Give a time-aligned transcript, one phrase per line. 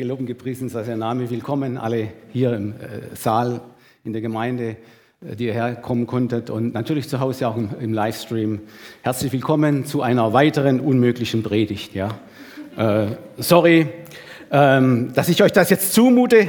[0.00, 1.28] Geloben gepriesen sei sein Name.
[1.28, 3.60] Willkommen alle hier im äh, Saal,
[4.02, 4.76] in der Gemeinde,
[5.20, 8.60] äh, die ihr herkommen konntet und natürlich zu Hause auch im, im Livestream.
[9.02, 11.94] Herzlich willkommen zu einer weiteren unmöglichen Predigt.
[11.94, 12.18] Ja.
[12.78, 13.88] Äh, sorry,
[14.50, 16.48] ähm, dass ich euch das jetzt zumute.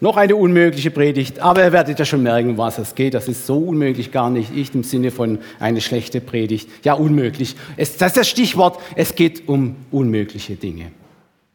[0.00, 3.12] Noch eine unmögliche Predigt, aber ihr werdet ja schon merken, was es geht.
[3.12, 4.56] Das ist so unmöglich gar nicht.
[4.56, 6.70] Ich im Sinne von eine schlechte Predigt.
[6.82, 7.56] Ja, unmöglich.
[7.76, 8.78] Es, das ist das Stichwort.
[8.94, 10.92] Es geht um unmögliche Dinge.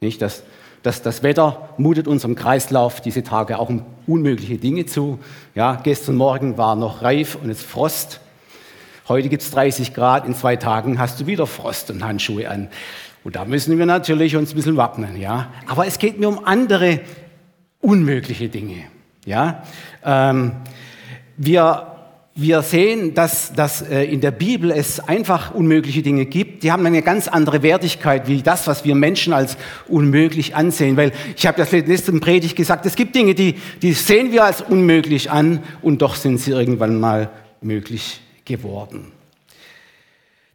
[0.01, 0.21] Nicht?
[0.21, 0.43] Das,
[0.83, 5.19] das, das Wetter mutet unserem Kreislauf diese Tage auch um unmögliche Dinge zu.
[5.53, 8.19] Ja, gestern Morgen war noch reif und es Frost.
[9.07, 12.69] Heute gibt es 30 Grad, in zwei Tagen hast du wieder Frost und Handschuhe an.
[13.23, 15.17] Und da müssen wir natürlich uns ein bisschen wappnen.
[15.17, 15.49] Ja?
[15.67, 17.01] Aber es geht mir um andere
[17.79, 18.85] unmögliche Dinge.
[19.25, 19.63] Ja?
[20.03, 20.53] Ähm,
[21.37, 21.90] wir
[22.33, 26.63] wir sehen, dass, dass äh, in der Bibel es einfach unmögliche Dinge gibt.
[26.63, 29.57] Die haben eine ganz andere Wertigkeit wie das, was wir Menschen als
[29.87, 30.95] unmöglich ansehen.
[30.95, 34.61] Weil ich habe das letzte Predigt gesagt, es gibt Dinge, die, die sehen wir als
[34.61, 37.29] unmöglich an und doch sind sie irgendwann mal
[37.61, 39.11] möglich geworden.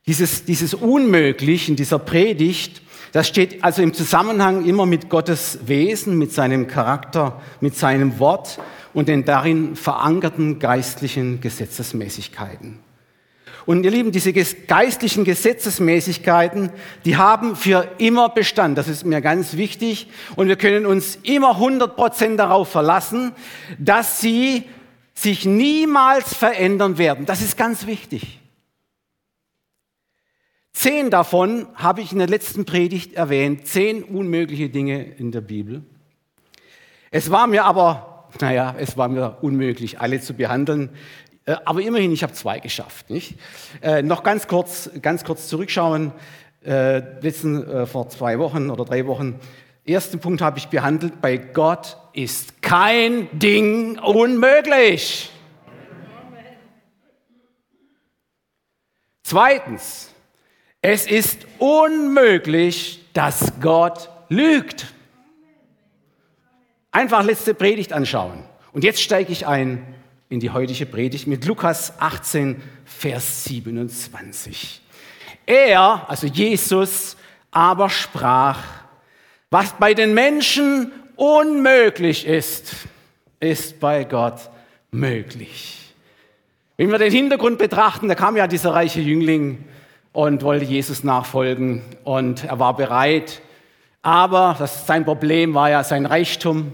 [0.07, 2.81] Dieses, dieses Unmöglich in dieser Predigt,
[3.13, 8.59] das steht also im Zusammenhang immer mit Gottes Wesen, mit seinem Charakter, mit seinem Wort
[8.97, 12.79] und den darin verankerten geistlichen Gesetzesmäßigkeiten.
[13.67, 16.71] Und ihr Lieben, diese geistlichen Gesetzesmäßigkeiten,
[17.05, 18.79] die haben für immer Bestand.
[18.79, 20.09] Das ist mir ganz wichtig.
[20.35, 23.33] Und wir können uns immer 100 Prozent darauf verlassen,
[23.79, 24.65] dass sie
[25.13, 27.27] sich niemals verändern werden.
[27.27, 28.41] Das ist ganz wichtig.
[30.73, 33.67] Zehn davon habe ich in der letzten Predigt erwähnt.
[33.67, 35.83] Zehn unmögliche Dinge in der Bibel.
[37.11, 40.91] Es war mir aber naja, es war mir unmöglich, alle zu behandeln.
[41.45, 43.11] Äh, aber immerhin, ich habe zwei geschafft.
[43.11, 43.39] Nicht?
[43.83, 46.13] Äh, noch ganz kurz, ganz kurz zurückschauen.
[46.65, 49.39] Äh, letzten, äh, vor zwei Wochen oder drei Wochen.
[49.85, 51.21] Ersten Punkt habe ich behandelt.
[51.21, 55.31] Bei Gott ist kein Ding unmöglich.
[59.23, 60.13] Zweitens,
[60.83, 64.87] es ist unmöglich, dass Gott lügt.
[66.97, 68.43] Einfach letzte Predigt anschauen.
[68.73, 69.87] Und jetzt steige ich ein
[70.31, 74.81] in die heutige Predigt mit Lukas 18, Vers 27.
[75.45, 77.19] Er, also Jesus,
[77.51, 78.61] aber sprach,
[79.51, 82.75] was bei den Menschen unmöglich ist,
[83.41, 84.49] ist bei Gott
[84.91, 85.93] möglich.
[86.79, 89.63] Wenn wir den Hintergrund betrachten, da kam ja dieser reiche Jüngling
[90.15, 93.43] und wollte Jesus nachfolgen und er war bereit,
[94.01, 96.73] aber das, sein Problem war ja sein Reichtum.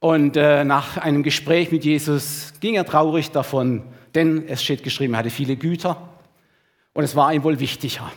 [0.00, 3.82] Und äh, nach einem Gespräch mit Jesus ging er traurig davon,
[4.14, 6.08] denn es steht geschrieben, er hatte viele Güter
[6.94, 8.10] und es war ihm wohl wichtiger.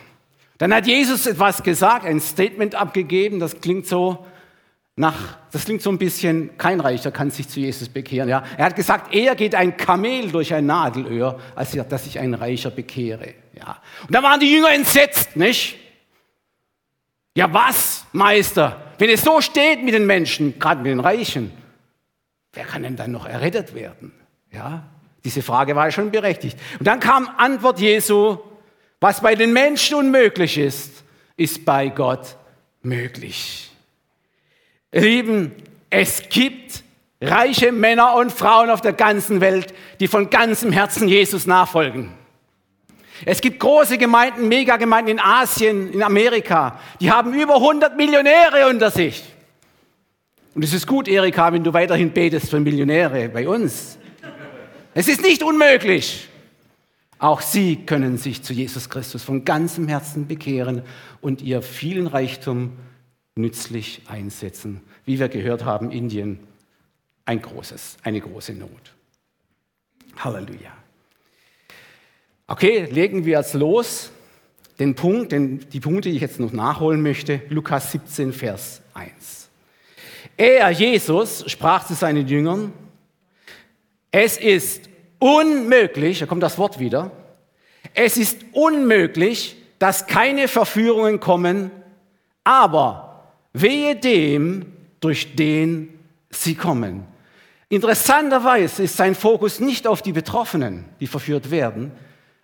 [0.56, 4.24] Dann hat Jesus etwas gesagt, ein Statement abgegeben, das klingt so
[4.96, 8.28] nach, das klingt so ein bisschen, kein Reicher kann sich zu Jesus bekehren.
[8.28, 8.44] Ja.
[8.56, 12.70] Er hat gesagt, eher geht ein Kamel durch ein Nadelöhr, als dass sich ein Reicher
[12.70, 13.34] bekehre.
[13.58, 13.78] Ja.
[14.06, 15.76] Und da waren die Jünger entsetzt, nicht?
[17.36, 18.92] Ja, was, Meister?
[18.98, 21.50] Wenn es so steht mit den Menschen, gerade mit den Reichen,
[22.54, 24.12] wer kann denn dann noch errettet werden?
[24.52, 24.84] Ja,
[25.24, 26.58] diese Frage war schon berechtigt.
[26.78, 28.38] Und dann kam Antwort Jesu,
[29.00, 31.04] was bei den Menschen unmöglich ist,
[31.36, 32.36] ist bei Gott
[32.82, 33.70] möglich.
[34.92, 35.52] Lieben,
[35.90, 36.84] es gibt
[37.20, 42.12] reiche Männer und Frauen auf der ganzen Welt, die von ganzem Herzen Jesus nachfolgen.
[43.24, 48.90] Es gibt große Gemeinden, Megagemeinden in Asien, in Amerika, die haben über 100 Millionäre unter
[48.90, 49.24] sich.
[50.54, 53.98] Und es ist gut, Erika, wenn du weiterhin betest für Millionäre bei uns.
[54.94, 56.28] Es ist nicht unmöglich.
[57.18, 60.82] Auch sie können sich zu Jesus Christus von ganzem Herzen bekehren
[61.20, 62.72] und ihr vielen Reichtum
[63.34, 64.80] nützlich einsetzen.
[65.04, 66.38] Wie wir gehört haben, Indien
[67.24, 68.94] ein großes, eine große Not.
[70.16, 70.72] Halleluja.
[72.46, 74.10] Okay, legen wir jetzt los.
[74.78, 79.43] Den Punkt, den, die Punkte, die ich jetzt noch nachholen möchte, Lukas 17, Vers 1.
[80.36, 82.72] Er, Jesus, sprach zu seinen Jüngern,
[84.10, 84.88] es ist
[85.18, 87.10] unmöglich, da kommt das Wort wieder,
[87.94, 91.70] es ist unmöglich, dass keine Verführungen kommen,
[92.42, 94.66] aber wehe dem,
[95.00, 95.88] durch den
[96.30, 97.04] sie kommen.
[97.68, 101.92] Interessanterweise ist sein Fokus nicht auf die Betroffenen, die verführt werden,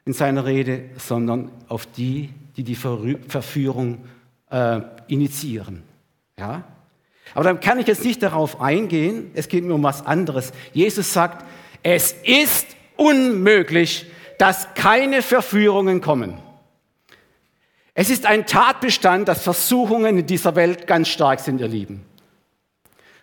[0.05, 4.05] in seiner Rede, sondern auf die, die die Verführung
[4.51, 5.83] äh, initiieren.
[6.39, 6.65] Ja?
[7.35, 9.31] Aber dann kann ich jetzt nicht darauf eingehen.
[9.35, 10.53] Es geht mir um was anderes.
[10.73, 11.45] Jesus sagt,
[11.83, 12.67] es ist
[12.97, 14.07] unmöglich,
[14.39, 16.39] dass keine Verführungen kommen.
[17.95, 22.05] Es ist ein Tatbestand, dass Versuchungen in dieser Welt ganz stark sind, ihr Lieben.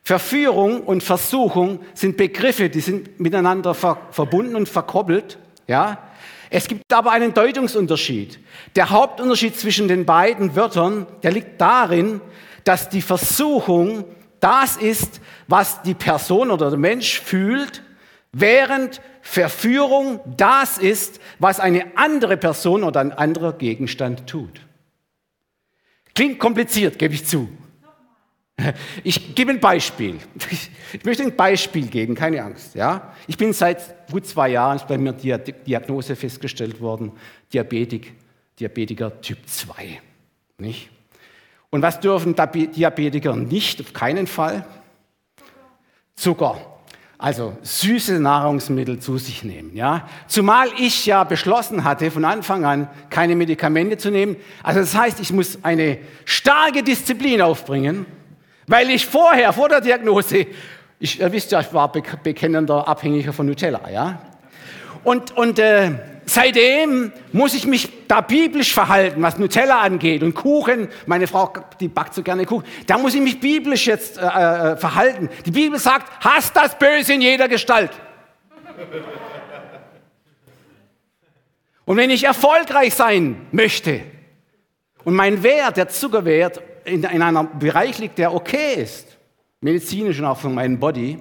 [0.03, 5.37] Verführung und Versuchung sind Begriffe, die sind miteinander ver verbunden und verkoppelt.
[5.67, 5.97] Ja?
[6.49, 8.39] Es gibt aber einen Deutungsunterschied.
[8.75, 12.21] Der Hauptunterschied zwischen den beiden Wörtern, der liegt darin,
[12.67, 14.03] dass die Versuchung
[14.39, 17.81] das ist, was die Person oder der Mensch fühlt,
[18.33, 24.61] während Verführung das ist, was eine andere Person oder ein anderer Gegenstand tut.
[26.13, 27.49] Klingt kompliziert, gebe ich zu.
[29.03, 30.17] Ich gebe ein Beispiel.
[30.93, 32.75] Ich möchte ein Beispiel geben, keine Angst.
[32.75, 33.13] Ja?
[33.27, 37.11] Ich bin seit gut zwei Jahren, ist bei mir die Diagnose festgestellt worden,
[37.53, 38.13] Diabetik,
[38.59, 40.01] Diabetiker Typ 2.
[40.57, 40.89] Nicht?
[41.69, 43.81] Und was dürfen Diabetiker nicht?
[43.81, 44.65] Auf keinen Fall.
[46.15, 46.57] Zucker.
[47.19, 49.75] Also süße Nahrungsmittel zu sich nehmen.
[49.75, 50.07] Ja?
[50.27, 54.35] Zumal ich ja beschlossen hatte, von Anfang an keine Medikamente zu nehmen.
[54.61, 58.05] Also das heißt, ich muss eine starke Disziplin aufbringen,
[58.67, 60.45] weil ich vorher, vor der Diagnose,
[60.99, 63.89] ich, ihr wisst ja, ich war bekennender Abhängiger von Nutella.
[63.89, 64.21] Ja?
[65.03, 65.93] Und, und äh,
[66.27, 70.89] seitdem muss ich mich da biblisch verhalten, was Nutella angeht und Kuchen.
[71.05, 72.65] Meine Frau, die backt so gerne Kuchen.
[72.85, 75.29] Da muss ich mich biblisch jetzt äh, äh, verhalten.
[75.45, 77.91] Die Bibel sagt, hasst das Böse in jeder Gestalt.
[81.85, 84.01] Und wenn ich erfolgreich sein möchte
[85.05, 89.17] und mein Wert, der Zuckerwert, in, in einem Bereich liegt, der okay ist,
[89.61, 91.19] medizinisch und auch für meinen Body,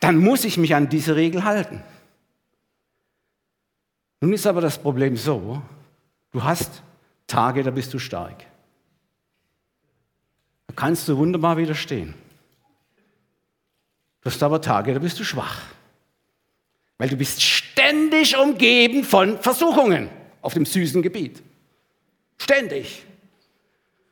[0.00, 1.82] dann muss ich mich an diese Regel halten.
[4.22, 5.60] Nun ist aber das Problem so,
[6.30, 6.84] du hast
[7.26, 8.44] Tage, da bist du stark.
[10.68, 12.14] Da kannst du wunderbar widerstehen.
[14.20, 15.62] Du hast aber Tage, da bist du schwach.
[16.98, 20.08] Weil du bist ständig umgeben von Versuchungen
[20.40, 21.42] auf dem süßen Gebiet.
[22.38, 23.04] Ständig.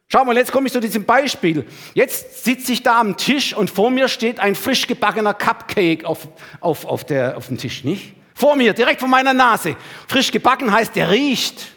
[0.09, 1.65] Schau mal, jetzt komme ich zu diesem Beispiel.
[1.95, 6.27] Jetzt sitze ich da am Tisch und vor mir steht ein frisch gebackener Cupcake auf,
[6.59, 8.17] auf, auf, der, auf dem Tisch, nicht?
[8.40, 9.76] Vor mir, direkt vor meiner Nase.
[10.08, 11.72] Frisch gebacken heißt, der riecht.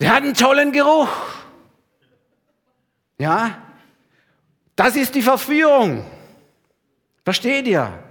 [0.00, 1.08] Der hat einen tollen Geruch.
[3.18, 3.62] Ja?
[4.74, 6.04] Das ist die Verführung.
[7.24, 8.02] Versteht ihr?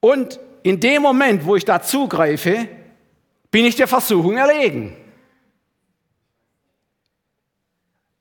[0.00, 2.68] Und in dem Moment, wo ich da zugreife,
[3.52, 4.96] bin ich der Versuchung erlegen.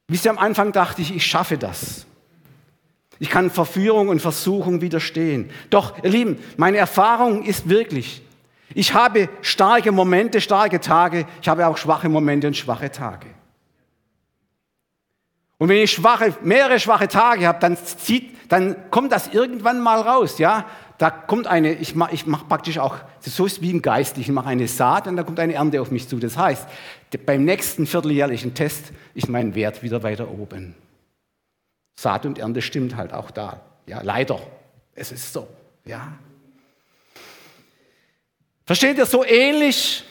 [0.08, 2.06] Wisst ihr, am Anfang dachte ich, ich schaffe das.
[3.20, 5.50] Ich kann Verführung und Versuchung widerstehen.
[5.70, 8.22] Doch, ihr Lieben, meine Erfahrung ist wirklich,
[8.74, 13.28] ich habe starke Momente, starke Tage, ich habe auch schwache Momente und schwache Tage.
[15.58, 20.02] Und wenn ich schwache, mehrere schwache Tage habe, dann, zieht, dann kommt das irgendwann mal
[20.02, 20.38] raus.
[20.38, 20.66] Ja?
[20.98, 24.36] Da kommt eine, ich mache ich mach praktisch auch, so ist wie im Geistlichen, ich
[24.36, 26.18] mache eine Saat und da kommt eine Ernte auf mich zu.
[26.18, 26.68] Das heißt,
[27.26, 30.76] beim nächsten vierteljährlichen Test ist mein Wert wieder weiter oben.
[31.96, 33.62] Saat und Ernte stimmt halt auch da.
[33.86, 34.40] Ja, leider.
[34.96, 35.48] Es ist so.
[35.86, 36.14] Ja.
[38.66, 40.04] Versteht ihr, so ähnlich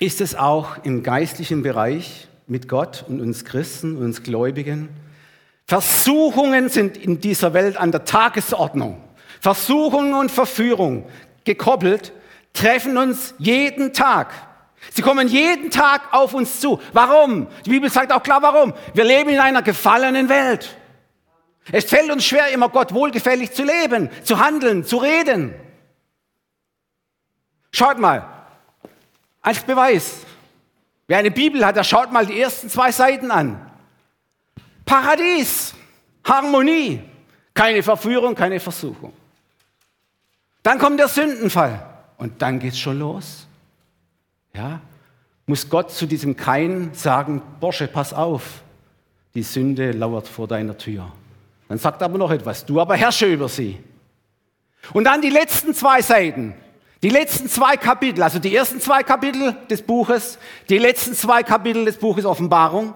[0.00, 4.88] ist es auch im geistlichen Bereich mit Gott und uns Christen, uns Gläubigen.
[5.66, 9.02] Versuchungen sind in dieser Welt an der Tagesordnung.
[9.40, 11.06] Versuchungen und Verführung
[11.44, 12.12] gekoppelt
[12.52, 14.32] treffen uns jeden Tag.
[14.92, 16.80] Sie kommen jeden Tag auf uns zu.
[16.92, 17.48] Warum?
[17.64, 18.74] Die Bibel sagt auch klar, warum.
[18.94, 20.76] Wir leben in einer gefallenen Welt.
[21.70, 25.54] Es fällt uns schwer, immer Gott wohlgefällig zu leben, zu handeln, zu reden.
[27.72, 28.26] Schaut mal,
[29.42, 30.20] als Beweis.
[31.06, 33.70] Wer eine Bibel hat, der schaut mal die ersten zwei Seiten an.
[34.84, 35.74] Paradies,
[36.24, 37.02] Harmonie,
[37.52, 39.12] keine Verführung, keine Versuchung.
[40.62, 41.84] Dann kommt der Sündenfall
[42.18, 43.47] und dann geht's schon los.
[44.58, 44.80] Ja?
[45.46, 48.62] Muss Gott zu diesem Kain sagen, Borsche, pass auf,
[49.34, 51.12] die Sünde lauert vor deiner Tür.
[51.68, 53.78] Dann sagt er aber noch etwas, du aber herrsche über sie.
[54.92, 56.54] Und dann die letzten zwei Seiten,
[57.02, 60.38] die letzten zwei Kapitel, also die ersten zwei Kapitel des Buches,
[60.68, 62.94] die letzten zwei Kapitel des Buches Offenbarung.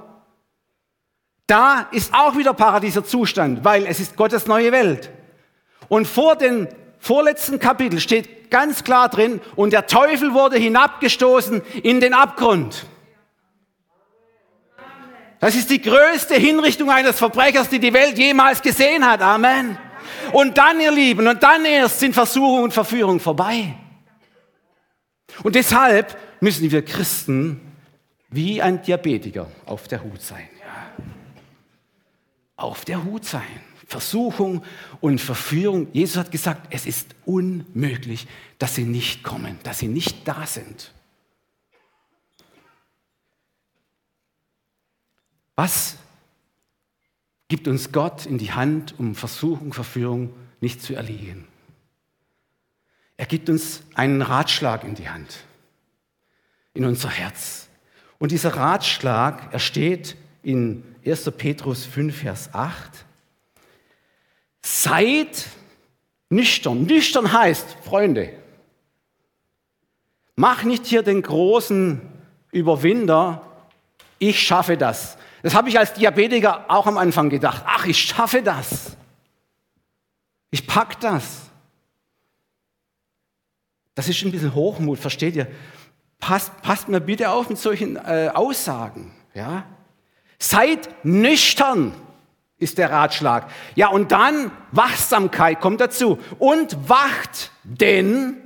[1.46, 5.10] Da ist auch wieder paradieser Zustand, weil es ist Gottes neue Welt.
[5.88, 6.66] Und vor den
[6.98, 12.86] vorletzten Kapitel steht ganz klar drin, und der Teufel wurde hinabgestoßen in den Abgrund.
[15.40, 19.20] Das ist die größte Hinrichtung eines Verbrechers, die die Welt jemals gesehen hat.
[19.22, 19.76] Amen.
[20.32, 23.74] Und dann, ihr Lieben, und dann erst sind Versuchung und Verführung vorbei.
[25.42, 27.60] Und deshalb müssen wir Christen
[28.28, 30.48] wie ein Diabetiker auf der Hut sein.
[30.60, 31.04] Ja.
[32.56, 33.71] Auf der Hut sein.
[33.92, 34.64] Versuchung
[35.00, 35.86] und Verführung.
[35.92, 38.26] Jesus hat gesagt, es ist unmöglich,
[38.58, 40.92] dass sie nicht kommen, dass sie nicht da sind.
[45.54, 45.96] Was
[47.52, 50.32] gibt uns Gott in die Hand, um Versuchung, Verführung
[50.62, 51.46] nicht zu erliegen.
[53.18, 55.44] Er gibt uns einen Ratschlag in die Hand,
[56.72, 57.68] in unser Herz.
[58.18, 61.30] Und dieser Ratschlag, er steht in 1.
[61.36, 63.04] Petrus 5, Vers 8.
[64.64, 65.46] Seid
[66.30, 66.84] nüchtern.
[66.84, 68.32] Nüchtern heißt, Freunde,
[70.36, 72.00] mach nicht hier den großen
[72.52, 73.46] Überwinder,
[74.18, 75.18] ich schaffe das.
[75.42, 77.64] Das habe ich als Diabetiker auch am Anfang gedacht.
[77.66, 78.96] Ach, ich schaffe das.
[80.50, 81.40] Ich pack das.
[83.94, 85.48] Das ist ein bisschen Hochmut, versteht ihr?
[86.18, 89.12] Passt, passt mir bitte auf mit solchen äh, Aussagen.
[89.34, 89.64] Ja?
[90.38, 91.92] Seid nüchtern,
[92.62, 93.50] ist der Ratschlag.
[93.74, 96.18] Ja, und dann Wachsamkeit kommt dazu.
[96.38, 98.38] Und wacht, denn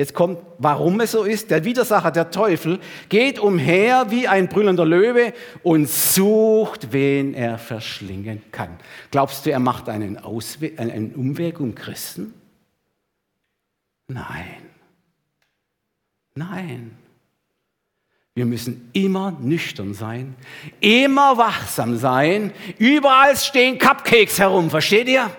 [0.00, 1.50] Jetzt kommt, warum es so ist.
[1.50, 2.80] Der Widersacher, der Teufel,
[3.10, 8.78] geht umher wie ein brüllender Löwe und sucht, wen er verschlingen kann.
[9.10, 12.32] Glaubst du, er macht einen, Ausweg, einen Umweg um Christen?
[14.08, 14.62] Nein.
[16.34, 16.96] Nein.
[18.40, 20.34] Wir müssen immer nüchtern sein,
[20.80, 22.54] immer wachsam sein.
[22.78, 25.30] Überall stehen Cupcakes herum, versteht ihr?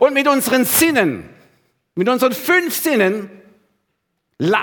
[0.00, 1.28] Und mit unseren Sinnen,
[1.94, 3.30] mit unseren fünf Sinnen,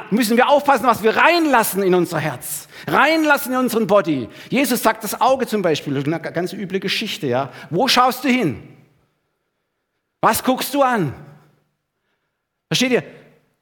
[0.09, 4.27] müssen wir aufpassen, was wir reinlassen in unser Herz, reinlassen in unseren Body.
[4.49, 7.53] Jesus sagt das Auge zum Beispiel, eine ganz üble Geschichte, ja.
[7.69, 8.61] Wo schaust du hin?
[10.19, 11.13] Was guckst du an?
[12.67, 13.03] Versteht ihr?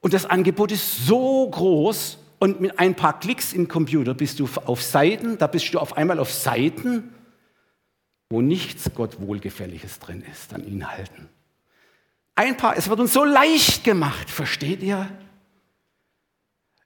[0.03, 4.50] Und das Angebot ist so groß und mit ein paar Klicks im Computer bist du
[4.65, 7.13] auf Seiten, da bist du auf einmal auf Seiten,
[8.29, 11.29] wo nichts Gott Wohlgefälliges drin ist an Inhalten.
[12.36, 15.07] Ein paar, es wird uns so leicht gemacht, versteht ihr?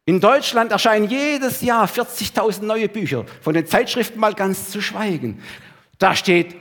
[0.06, 5.42] In Deutschland erscheinen jedes Jahr 40.000 neue Bücher, von den Zeitschriften mal ganz zu schweigen.
[5.98, 6.56] Da steht,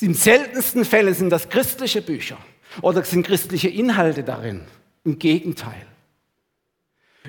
[0.00, 2.38] in seltensten Fällen sind das christliche Bücher
[2.80, 4.62] oder sind christliche Inhalte darin.
[5.04, 5.86] Im Gegenteil.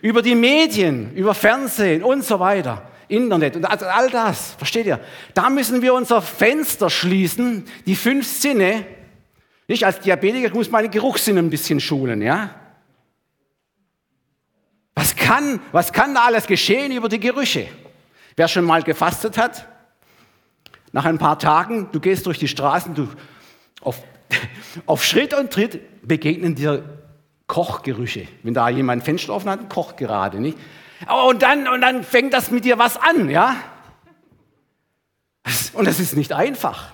[0.02, 5.00] Über die Medien, über Fernsehen und so weiter, Internet und also all das, versteht ihr?
[5.34, 8.86] Da müssen wir unser Fenster schließen, die fünf Sinne,
[9.68, 12.56] nicht als Diabetiker muss meine Geruchssinne ein bisschen schulen, ja?
[14.96, 17.68] Was kann, was kann da alles geschehen über die Gerüche?
[18.36, 19.68] Wer schon mal gefastet hat,
[20.92, 23.08] nach ein paar Tagen, du gehst durch die Straßen, du,
[23.82, 24.02] auf,
[24.86, 26.99] auf Schritt und Tritt begegnen dir
[27.50, 28.28] Kochgerüche.
[28.44, 30.58] Wenn da jemand ein Fenster offen hat, kocht gerade, nicht?
[31.28, 33.56] Und dann, und dann fängt das mit dir was an, ja?
[35.74, 36.94] Und das ist nicht einfach.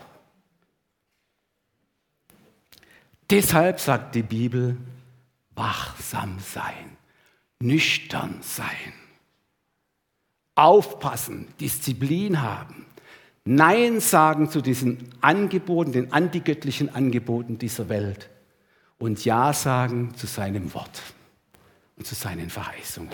[3.30, 4.78] Deshalb sagt die Bibel,
[5.56, 6.98] wachsam sein,
[7.60, 8.94] nüchtern sein,
[10.56, 12.86] aufpassen, Disziplin haben,
[13.44, 18.30] Nein sagen zu diesen Angeboten, den antigöttlichen Angeboten dieser Welt
[18.98, 21.02] und Ja sagen zu seinem Wort
[21.98, 23.10] und zu seinen Verheißungen.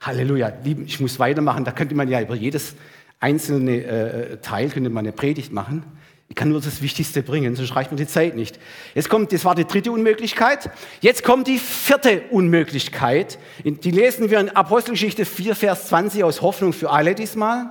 [0.00, 0.52] Halleluja.
[0.86, 1.64] Ich muss weitermachen.
[1.64, 2.74] Da könnte man ja über jedes
[3.20, 5.84] einzelne äh, Teil könnte man eine Predigt machen.
[6.28, 8.58] Ich kann nur das Wichtigste bringen, sonst reicht mir die Zeit nicht.
[8.94, 10.70] Jetzt kommt, das war die dritte Unmöglichkeit.
[11.00, 13.38] Jetzt kommt die vierte Unmöglichkeit.
[13.64, 17.70] Die lesen wir in Apostelgeschichte 4, Vers 20 aus Hoffnung für alle diesmal.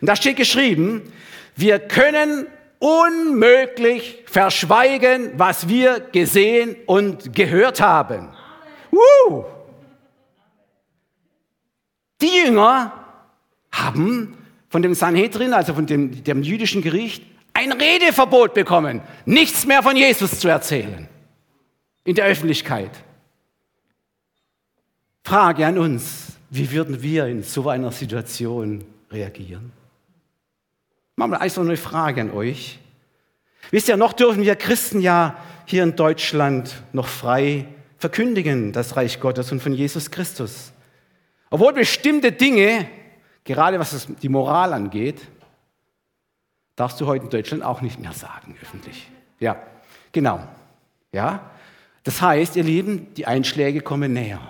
[0.00, 1.02] Und da steht geschrieben,
[1.56, 2.46] wir können
[2.82, 8.28] unmöglich verschweigen, was wir gesehen und gehört haben.
[8.90, 9.44] Uh!
[12.20, 12.92] Die Jünger
[13.70, 14.36] haben
[14.68, 17.22] von dem Sanhedrin, also von dem, dem jüdischen Gericht,
[17.54, 21.08] ein Redeverbot bekommen, nichts mehr von Jesus zu erzählen
[22.04, 22.90] in der Öffentlichkeit.
[25.22, 29.72] Frage an uns, wie würden wir in so einer Situation reagieren?
[31.16, 32.78] Machen wir einfach eine Frage an euch.
[33.70, 37.66] Wisst ihr, noch dürfen wir Christen ja hier in Deutschland noch frei
[37.98, 40.72] verkündigen, das Reich Gottes und von Jesus Christus.
[41.50, 42.88] Obwohl bestimmte Dinge,
[43.44, 45.20] gerade was die Moral angeht,
[46.76, 49.08] darfst du heute in Deutschland auch nicht mehr sagen, öffentlich.
[49.38, 49.62] Ja,
[50.10, 50.46] genau.
[51.12, 51.50] Ja,
[52.04, 54.40] das heißt, ihr Lieben, die Einschläge kommen näher.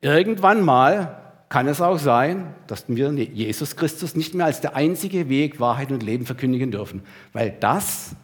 [0.00, 1.21] Irgendwann mal
[1.52, 5.92] kann es auch sein, dass wir Jesus Christus nicht mehr als der einzige Weg, Wahrheit
[5.92, 7.02] und Leben verkündigen dürfen,
[7.34, 8.16] weil das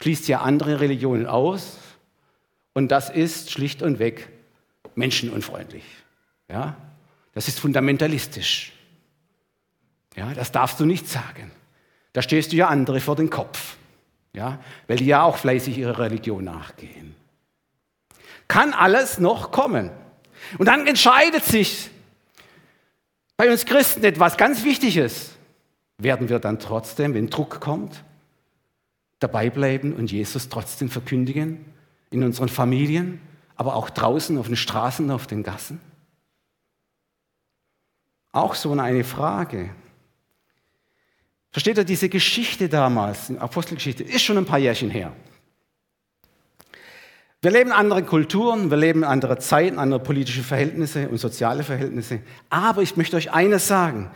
[0.00, 1.78] schließt ja andere Religionen aus
[2.72, 4.28] und das ist schlicht und weg
[4.94, 5.82] menschenunfreundlich.
[6.48, 6.76] Ja?
[7.34, 8.72] Das ist fundamentalistisch.
[10.14, 11.50] Ja, das darfst du nicht sagen.
[12.12, 13.74] Da stehst du ja andere vor den Kopf,
[14.34, 17.16] ja, weil die ja auch fleißig ihrer Religion nachgehen.
[18.46, 19.90] Kann alles noch kommen.
[20.58, 21.90] Und dann entscheidet sich
[23.42, 25.32] bei uns Christen etwas ganz Wichtiges.
[25.98, 28.04] Werden wir dann trotzdem, wenn Druck kommt,
[29.18, 31.64] dabei bleiben und Jesus trotzdem verkündigen
[32.10, 33.20] in unseren Familien,
[33.56, 35.80] aber auch draußen auf den Straßen, auf den Gassen?
[38.30, 39.70] Auch so eine Frage.
[41.50, 45.16] Versteht ihr, diese Geschichte damals, Apostelgeschichte, ist schon ein paar Jährchen her.
[47.42, 51.64] Wir leben in anderen Kulturen, wir leben in anderen Zeiten, andere politische Verhältnisse und soziale
[51.64, 52.20] Verhältnisse.
[52.50, 54.12] Aber ich möchte euch eines sagen.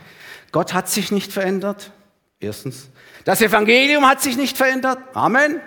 [0.53, 1.91] Gott hat sich nicht verändert.
[2.39, 2.89] Erstens.
[3.25, 4.99] Das Evangelium hat sich nicht verändert.
[5.13, 5.59] Amen.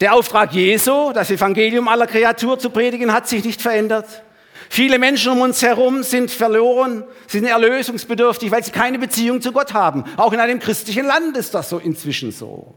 [0.00, 4.24] Der Auftrag Jesu, das Evangelium aller Kreatur zu predigen, hat sich nicht verändert.
[4.68, 9.74] Viele Menschen um uns herum sind verloren, sind erlösungsbedürftig, weil sie keine Beziehung zu Gott
[9.74, 10.02] haben.
[10.16, 12.74] Auch in einem christlichen Land ist das so inzwischen so.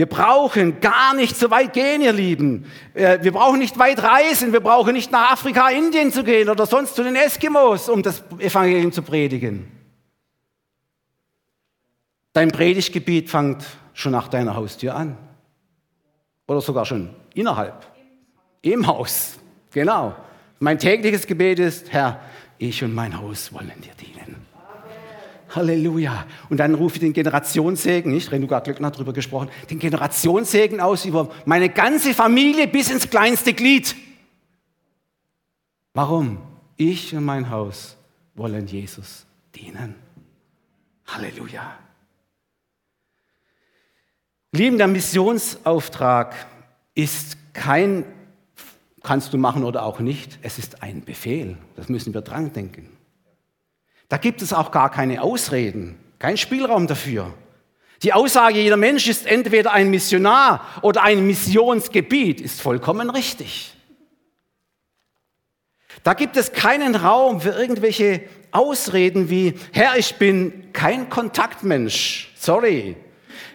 [0.00, 2.64] Wir brauchen gar nicht so weit gehen, ihr Lieben.
[2.94, 4.50] Äh, wir brauchen nicht weit reisen.
[4.50, 8.24] Wir brauchen nicht nach Afrika, Indien zu gehen oder sonst zu den Eskimos, um das
[8.38, 9.70] Evangelium zu predigen.
[12.32, 15.18] Dein Predigtgebiet fängt schon nach deiner Haustür an.
[16.46, 17.86] Oder sogar schon innerhalb,
[18.62, 19.38] im Haus.
[19.70, 20.14] Genau.
[20.60, 22.22] Mein tägliches Gebet ist, Herr,
[22.56, 24.49] ich und mein Haus wollen dir dienen.
[25.50, 26.26] Halleluja.
[26.48, 28.30] Und dann rufe ich den Generationssegen, nicht?
[28.30, 33.52] Renuga Glöckner hat darüber gesprochen, den Generationssegen aus über meine ganze Familie bis ins kleinste
[33.52, 33.96] Glied.
[35.92, 36.38] Warum?
[36.76, 37.96] Ich und mein Haus
[38.34, 39.94] wollen Jesus dienen.
[41.06, 41.78] Halleluja.
[44.52, 46.34] Lieben, der Missionsauftrag
[46.94, 48.04] ist kein,
[49.02, 51.56] kannst du machen oder auch nicht, es ist ein Befehl.
[51.76, 52.88] Das müssen wir dran denken.
[54.10, 57.32] Da gibt es auch gar keine Ausreden, kein Spielraum dafür.
[58.02, 63.72] Die Aussage, jeder Mensch ist entweder ein Missionar oder ein Missionsgebiet, ist vollkommen richtig.
[66.02, 72.96] Da gibt es keinen Raum für irgendwelche Ausreden wie, Herr, ich bin kein Kontaktmensch, sorry.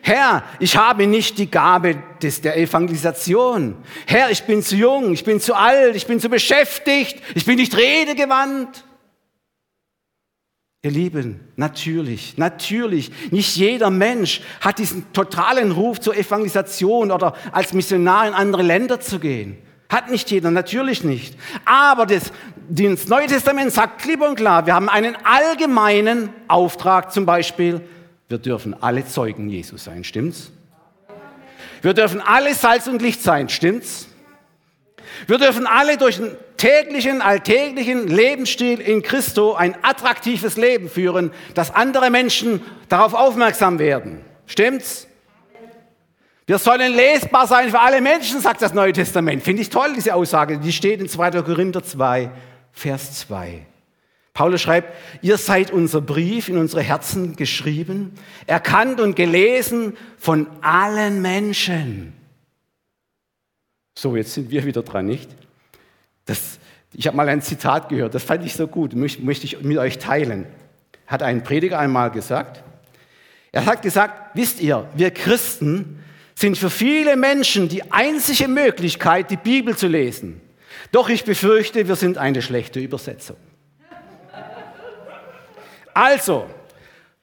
[0.01, 3.75] Herr, ich habe nicht die Gabe des, der Evangelisation.
[4.06, 7.58] Herr, ich bin zu jung, ich bin zu alt, ich bin zu beschäftigt, ich bin
[7.58, 8.86] nicht redegewandt.
[10.86, 17.74] Ihr Lieben, natürlich, natürlich, nicht jeder Mensch hat diesen totalen Ruf zur Evangelisation oder als
[17.74, 19.58] Missionar in andere Länder zu gehen.
[19.89, 21.36] Hat nicht jeder, natürlich nicht.
[21.65, 22.32] Aber das,
[22.69, 27.82] das Neue Testament sagt klipp und klar, wir haben einen allgemeinen Auftrag zum Beispiel,
[28.30, 30.52] wir dürfen alle Zeugen Jesus sein, stimmt's?
[31.82, 34.08] Wir dürfen alle Salz und Licht sein, stimmt's?
[35.28, 41.73] Wir dürfen alle durch einen täglichen, alltäglichen Lebensstil in Christo ein attraktives Leben führen, dass
[41.73, 44.21] andere Menschen darauf aufmerksam werden.
[44.47, 45.08] Stimmt's?
[46.47, 49.41] Wir sollen lesbar sein für alle Menschen, sagt das Neue Testament.
[49.41, 50.60] Finde ich toll, diese Aussage.
[50.60, 51.41] Die steht in 2.
[51.41, 52.30] Korinther 2,
[52.71, 53.65] Vers 2.
[54.36, 58.13] Paulus schreibt, ihr seid unser Brief in unsere Herzen geschrieben,
[58.45, 62.13] erkannt und gelesen von allen Menschen.
[63.97, 65.29] So, jetzt sind wir wieder dran, nicht?
[66.25, 66.60] Das,
[66.93, 69.77] ich habe mal ein Zitat gehört, das fand ich so gut, möchte, möchte ich mit
[69.77, 70.45] euch teilen.
[71.08, 72.63] Hat ein Prediger einmal gesagt.
[73.51, 76.03] Er hat gesagt, wisst ihr, wir Christen
[76.34, 80.41] sind für viele Menschen die einzige Möglichkeit, die Bibel zu lesen.
[80.91, 83.38] Doch ich befürchte, wir sind eine schlechte Übersetzung.
[85.93, 86.49] Also,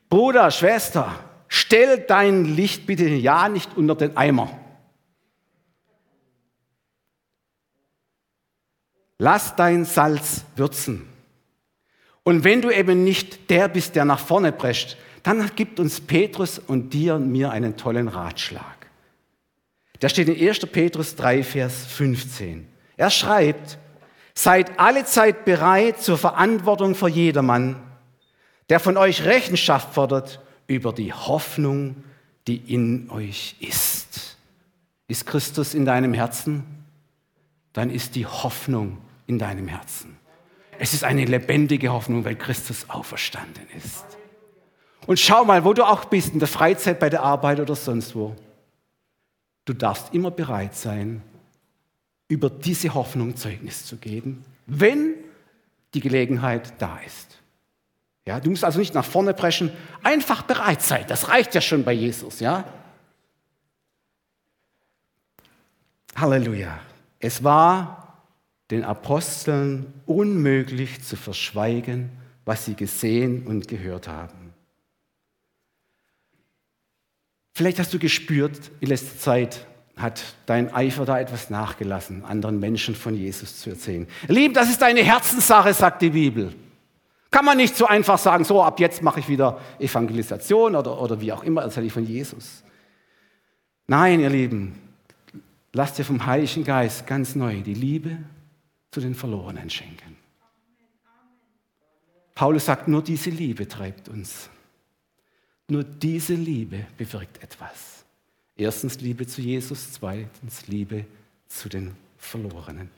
[0.08, 1.14] Bruder, Schwester,
[1.48, 4.62] stell dein Licht bitte ja nicht unter den Eimer.
[9.22, 11.06] Lass dein Salz würzen.
[12.24, 16.58] Und wenn du eben nicht der bist, der nach vorne prescht, dann gibt uns Petrus
[16.58, 18.88] und dir und mir einen tollen Ratschlag.
[20.00, 20.66] Da steht in 1.
[20.66, 22.66] Petrus 3, Vers 15.
[22.96, 23.78] Er schreibt,
[24.35, 27.76] seid alle Zeit bereit zur Verantwortung für jedermann,
[28.70, 31.94] der von euch Rechenschaft fordert über die Hoffnung,
[32.48, 34.37] die in euch ist.
[35.06, 36.64] Ist Christus in deinem Herzen?
[37.72, 38.98] Dann ist die Hoffnung
[39.33, 40.16] in deinem Herzen.
[40.79, 44.05] Es ist eine lebendige Hoffnung, weil Christus auferstanden ist.
[45.07, 48.14] Und schau mal, wo du auch bist, in der Freizeit, bei der Arbeit oder sonst
[48.14, 48.37] wo.
[49.64, 51.23] Du darfst immer bereit sein,
[52.29, 55.14] über diese Hoffnung Zeugnis zu geben, wenn
[55.95, 57.38] die Gelegenheit da ist.
[58.25, 61.05] Ja, du musst also nicht nach vorne preschen, einfach bereit sein.
[61.09, 62.64] Das reicht ja schon bei Jesus, ja?
[66.16, 66.79] Halleluja.
[67.18, 68.01] Es war
[68.72, 72.11] den Aposteln unmöglich zu verschweigen,
[72.46, 74.54] was sie gesehen und gehört haben.
[77.54, 82.94] Vielleicht hast du gespürt in letzter Zeit, hat dein Eifer da etwas nachgelassen, anderen Menschen
[82.94, 84.08] von Jesus zu erzählen.
[84.26, 86.54] Lieb, das ist eine Herzenssache, sagt die Bibel.
[87.30, 91.20] Kann man nicht so einfach sagen, so ab jetzt mache ich wieder Evangelisation oder, oder
[91.20, 92.64] wie auch immer, erzähle ich von Jesus.
[93.87, 94.78] Nein, ihr Lieben,
[95.74, 98.16] lasst dir vom Heiligen Geist ganz neu die Liebe
[98.92, 100.16] zu den Verlorenen schenken.
[102.35, 104.48] Paulus sagt, nur diese Liebe treibt uns.
[105.68, 108.05] Nur diese Liebe bewirkt etwas.
[108.57, 111.07] Erstens Liebe zu Jesus, zweitens Liebe
[111.48, 112.90] zu den Verlorenen.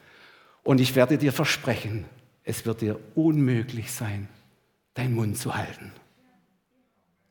[0.62, 2.04] Und ich werde dir versprechen,
[2.42, 4.28] es wird dir unmöglich sein,
[4.94, 5.92] deinen Mund zu halten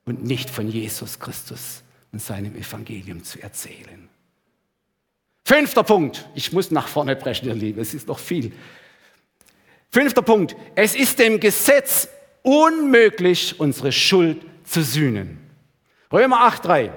[0.06, 4.10] und nicht von Jesus Christus und seinem Evangelium zu erzählen.
[5.46, 6.28] Fünfter Punkt.
[6.36, 7.82] Ich muss nach vorne brechen, ihr Lieben.
[7.82, 8.54] Es ist noch viel.
[9.92, 10.56] Fünfter Punkt.
[10.76, 12.08] Es ist dem Gesetz
[12.42, 15.40] unmöglich, unsere Schuld zu sühnen.
[16.12, 16.92] Römer 8,3.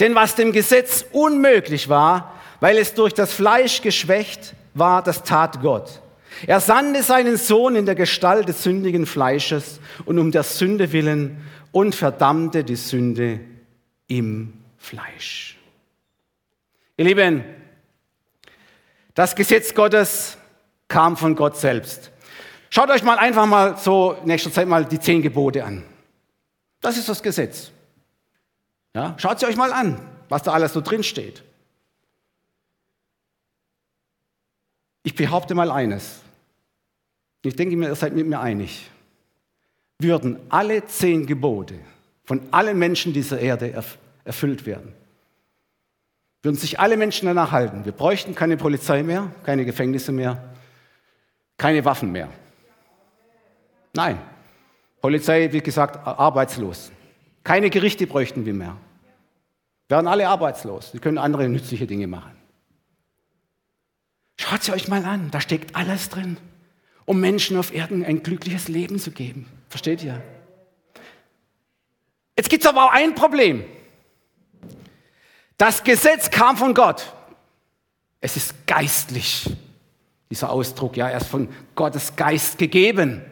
[0.00, 5.60] Denn was dem Gesetz unmöglich war, weil es durch das Fleisch geschwächt war, das tat
[5.60, 6.00] Gott.
[6.46, 11.42] Er sandte seinen Sohn in der Gestalt des sündigen Fleisches und um der Sünde willen
[11.72, 13.40] und verdammte die Sünde
[14.06, 15.55] im Fleisch.
[16.96, 17.44] Ihr Lieben,
[19.14, 20.38] das Gesetz Gottes
[20.88, 22.10] kam von Gott selbst.
[22.70, 25.84] Schaut euch mal einfach mal so in nächster Zeit mal die zehn Gebote an.
[26.80, 27.70] Das ist das Gesetz.
[28.94, 31.42] Ja, schaut sie euch mal an, was da alles so drin steht.
[35.02, 36.20] Ich behaupte mal eines.
[37.42, 38.90] Ich denke mir, ihr seid mit mir einig.
[39.98, 41.78] Würden alle zehn Gebote
[42.24, 43.72] von allen Menschen dieser Erde
[44.24, 44.92] erfüllt werden,
[46.46, 47.84] würden sich alle Menschen danach halten.
[47.84, 50.54] Wir bräuchten keine Polizei mehr, keine Gefängnisse mehr,
[51.58, 52.28] keine Waffen mehr.
[53.92, 54.16] Nein.
[55.00, 56.92] Polizei, wie gesagt, arbeitslos.
[57.42, 58.76] Keine Gerichte bräuchten wir mehr.
[59.88, 60.92] Wären alle arbeitslos.
[60.92, 62.30] Sie können andere nützliche Dinge machen.
[64.38, 66.36] Schaut sie euch mal an, da steckt alles drin,
[67.06, 69.48] um Menschen auf Erden ein glückliches Leben zu geben.
[69.68, 70.22] Versteht ihr?
[72.36, 73.64] Jetzt gibt es aber auch ein Problem.
[75.56, 77.12] Das Gesetz kam von Gott.
[78.20, 79.50] Es ist geistlich.
[80.30, 83.22] Dieser Ausdruck, ja, er ist von Gottes Geist gegeben.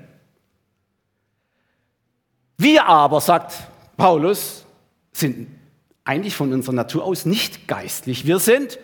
[2.56, 3.54] Wir aber, sagt
[3.96, 4.64] Paulus,
[5.12, 5.48] sind
[6.04, 8.26] eigentlich von unserer Natur aus nicht geistlich.
[8.26, 8.78] Wir sind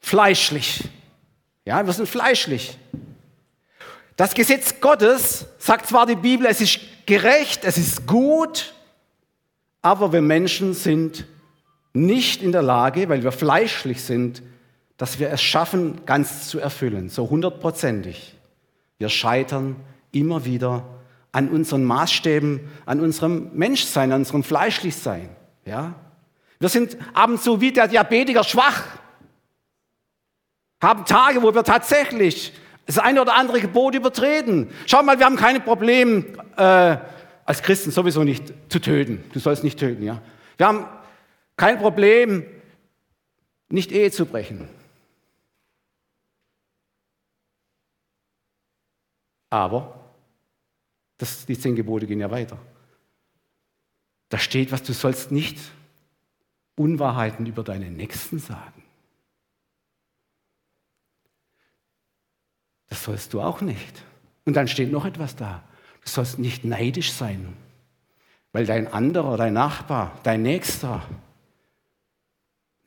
[0.00, 0.84] fleischlich.
[1.64, 2.78] Ja, wir sind fleischlich.
[4.16, 8.74] Das Gesetz Gottes, sagt zwar die Bibel, es ist gerecht, es ist gut,
[9.82, 11.26] aber wir Menschen sind
[11.96, 14.42] nicht in der Lage, weil wir fleischlich sind,
[14.96, 18.34] dass wir es schaffen, ganz zu erfüllen, so hundertprozentig.
[18.98, 19.76] Wir scheitern
[20.12, 20.84] immer wieder
[21.32, 25.28] an unseren Maßstäben, an unserem Menschsein, an unserem Fleischlichsein.
[25.66, 25.94] Ja?
[26.58, 28.84] Wir sind ab und zu wie der Diabetiker schwach,
[30.82, 32.52] haben Tage, wo wir tatsächlich
[32.86, 34.70] das eine oder andere Gebot übertreten.
[34.86, 36.24] Schau mal, wir haben keine Probleme,
[36.56, 36.96] äh,
[37.44, 39.24] als Christen sowieso nicht zu töten.
[39.32, 40.20] Du sollst nicht töten, ja.
[40.56, 40.86] Wir haben
[41.56, 42.44] kein Problem,
[43.68, 44.68] nicht Ehe zu brechen.
[49.50, 50.12] Aber
[51.18, 52.58] das, die zehn Gebote gehen ja weiter.
[54.28, 55.58] Da steht was, du sollst nicht
[56.74, 58.82] Unwahrheiten über deinen Nächsten sagen.
[62.88, 64.02] Das sollst du auch nicht.
[64.44, 65.62] Und dann steht noch etwas da.
[66.02, 67.56] Du sollst nicht neidisch sein,
[68.52, 71.02] weil dein anderer, dein Nachbar, dein Nächster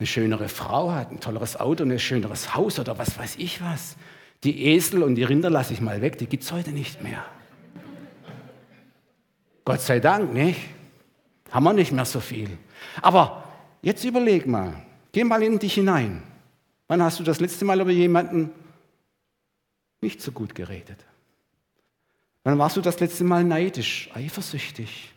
[0.00, 3.96] eine schönere Frau hat, ein tolleres Auto, ein schöneres Haus oder was weiß ich was.
[4.44, 7.22] Die Esel und die Rinder lasse ich mal weg, die gibt es heute nicht mehr.
[9.66, 10.58] Gott sei Dank, nicht?
[11.50, 12.48] Haben wir nicht mehr so viel.
[13.02, 13.44] Aber
[13.82, 14.74] jetzt überleg mal,
[15.12, 16.22] geh mal in dich hinein.
[16.88, 18.50] Wann hast du das letzte Mal über jemanden
[20.00, 21.04] nicht so gut geredet?
[22.42, 25.12] Wann warst du das letzte Mal neidisch, eifersüchtig?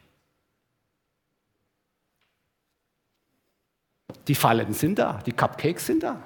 [4.27, 6.25] Die Fallen sind da, die Cupcakes sind da.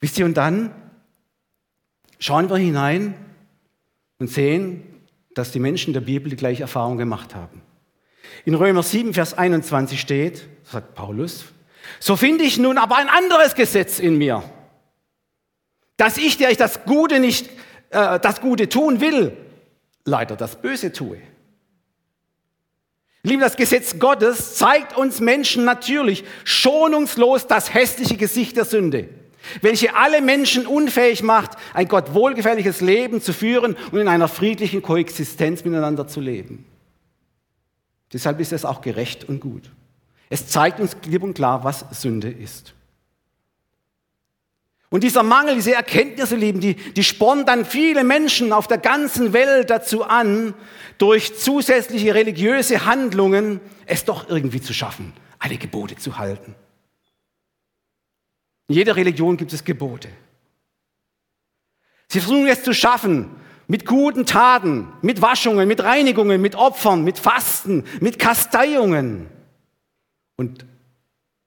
[0.00, 0.74] Wisst ihr, und dann
[2.18, 3.14] schauen wir hinein
[4.18, 4.82] und sehen,
[5.34, 7.62] dass die Menschen der Bibel die gleiche Erfahrung gemacht haben.
[8.44, 11.46] In Römer 7, Vers 21 steht, sagt Paulus,
[12.00, 14.42] so finde ich nun aber ein anderes Gesetz in mir,
[15.96, 17.48] dass ich, der ich das Gute nicht,
[17.90, 19.36] äh, das Gute tun will,
[20.04, 21.18] leider das Böse tue.
[23.26, 29.08] Liebe, das Gesetz Gottes zeigt uns Menschen natürlich schonungslos das hässliche Gesicht der Sünde
[29.60, 34.82] welche alle Menschen unfähig macht, ein Gott wohlgefälliges Leben zu führen und in einer friedlichen
[34.82, 36.66] Koexistenz miteinander zu leben.
[38.12, 39.70] Deshalb ist es auch gerecht und gut.
[40.28, 42.74] Es zeigt uns klipp und klar, was Sünde ist.
[44.88, 49.32] Und dieser Mangel, diese Erkenntnisse, lieben, die, die spornen dann viele Menschen auf der ganzen
[49.32, 50.54] Welt dazu an,
[50.98, 56.54] durch zusätzliche religiöse Handlungen es doch irgendwie zu schaffen, alle Gebote zu halten.
[58.68, 60.08] In jeder Religion gibt es Gebote.
[62.08, 63.30] Sie versuchen es zu schaffen
[63.66, 69.26] mit guten Taten, mit Waschungen, mit Reinigungen, mit Opfern, mit Fasten, mit Kasteiungen.
[70.36, 70.64] Und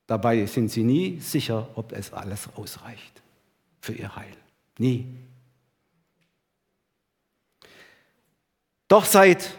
[0.07, 3.19] dabei sind sie nie sicher, ob es alles ausreicht
[3.81, 4.35] für ihr Heil.
[4.77, 5.05] Nie.
[8.87, 9.57] Doch seit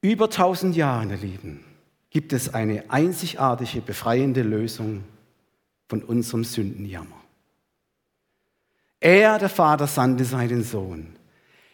[0.00, 1.64] über 1000 Jahren, ihr Lieben,
[2.10, 5.04] gibt es eine einzigartige, befreiende Lösung
[5.88, 7.16] von unserem Sündenjammer.
[9.00, 11.16] Er, der Vater, sandte seinen Sohn.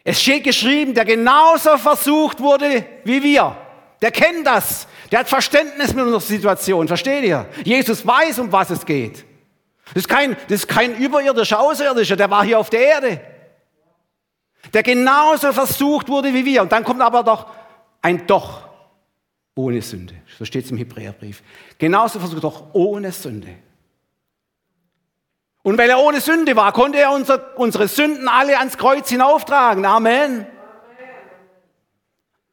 [0.05, 3.57] Es steht geschrieben, der genauso versucht wurde wie wir.
[4.03, 4.87] Der kennt das.
[5.11, 6.87] Der hat Verständnis mit unserer Situation.
[6.87, 7.49] Versteht ihr?
[7.65, 9.25] Jesus weiß, um was es geht.
[9.95, 13.21] Das ist kein, das ist kein überirdischer Außerirdischer, der war hier auf der Erde.
[14.73, 16.63] Der genauso versucht wurde wie wir.
[16.63, 17.47] Und dann kommt aber doch
[18.03, 18.69] ein Doch
[19.55, 20.15] ohne Sünde.
[20.37, 21.43] So steht es im Hebräerbrief.
[21.79, 23.55] Genauso versucht doch ohne Sünde.
[25.63, 29.87] Und weil er ohne Sünde war, konnte er unser, unsere Sünden alle ans Kreuz hinauftragen.
[29.87, 30.47] Amen.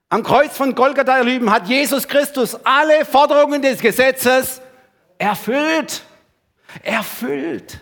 [0.09, 4.61] Am Kreuz von Golgatha, ihr Lieben, hat Jesus Christus alle Forderungen des Gesetzes
[5.17, 6.03] erfüllt.
[6.83, 7.79] Erfüllt.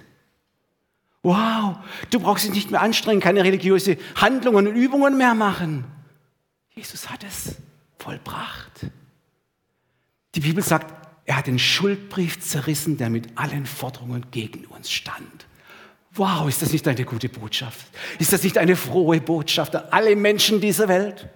[1.21, 1.77] Wow,
[2.11, 5.85] du brauchst dich nicht mehr anstrengen, keine religiöse Handlungen und Übungen mehr machen.
[6.69, 7.55] Jesus hat es
[7.97, 8.87] vollbracht.
[10.35, 10.93] Die Bibel sagt,
[11.25, 15.45] er hat den Schuldbrief zerrissen, der mit allen Forderungen gegen uns stand.
[16.13, 17.85] Wow, ist das nicht eine gute Botschaft?
[18.17, 21.29] Ist das nicht eine frohe Botschaft an alle Menschen dieser Welt?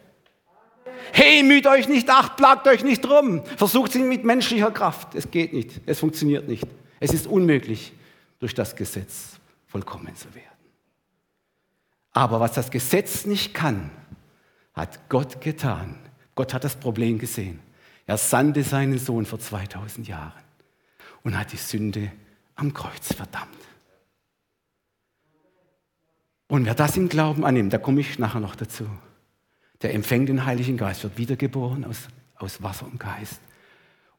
[1.12, 3.44] Hey, müht euch nicht, ach, plagt euch nicht drum.
[3.58, 5.14] Versucht es mit menschlicher Kraft.
[5.14, 5.82] Es geht nicht.
[5.86, 6.66] Es funktioniert nicht.
[7.04, 7.92] Es ist unmöglich,
[8.40, 9.38] durch das Gesetz
[9.68, 10.48] vollkommen zu werden.
[12.14, 13.92] Aber was das Gesetz nicht kann,
[14.74, 15.98] hat Gott getan.
[16.34, 17.60] Gott hat das Problem gesehen.
[18.06, 20.44] Er sandte seinen Sohn vor 2000 Jahren
[21.24, 22.10] und hat die Sünde
[22.56, 23.50] am Kreuz verdammt.
[26.48, 28.88] Und wer das im Glauben annimmt, da komme ich nachher noch dazu,
[29.82, 33.42] der empfängt den Heiligen Geist, wird wiedergeboren aus, aus Wasser und Geist.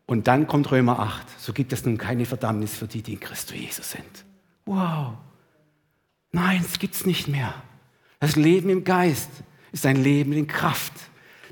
[0.06, 3.20] Und dann kommt Römer 8, so gibt es nun keine Verdammnis für die, die in
[3.20, 4.24] Christus Jesus sind.
[4.66, 5.14] Wow.
[6.32, 7.54] Nein, es gibt es nicht mehr.
[8.20, 9.30] Das Leben im Geist
[9.72, 10.92] ist ein Leben in Kraft.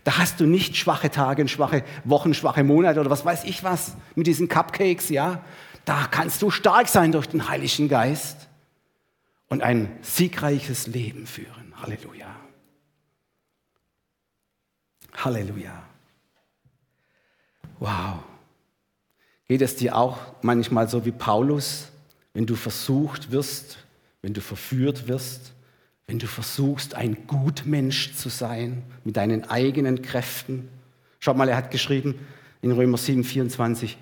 [0.04, 3.96] Da hast du nicht schwache Tage, schwache Wochen, schwache Monate oder was weiß ich was
[4.14, 5.44] mit diesen Cupcakes, ja.
[5.84, 8.48] Da kannst du stark sein durch den Heiligen Geist
[9.48, 11.74] und ein siegreiches Leben führen.
[11.80, 12.34] Halleluja.
[15.14, 15.82] Halleluja.
[17.78, 18.22] Wow.
[19.48, 21.88] Geht es dir auch manchmal so wie Paulus,
[22.34, 23.78] wenn du versucht wirst,
[24.22, 25.52] wenn du verführt wirst,
[26.06, 30.68] wenn du versuchst, ein Gutmensch zu sein mit deinen eigenen Kräften.
[31.20, 32.18] Schaut mal, er hat geschrieben
[32.60, 33.98] in Römer 7, 24,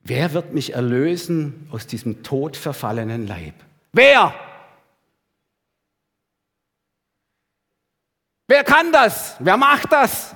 [0.00, 3.54] wer wird mich erlösen aus diesem todverfallenen Leib?
[3.92, 4.34] Wer?
[8.46, 9.36] Wer kann das?
[9.38, 10.34] Wer macht das?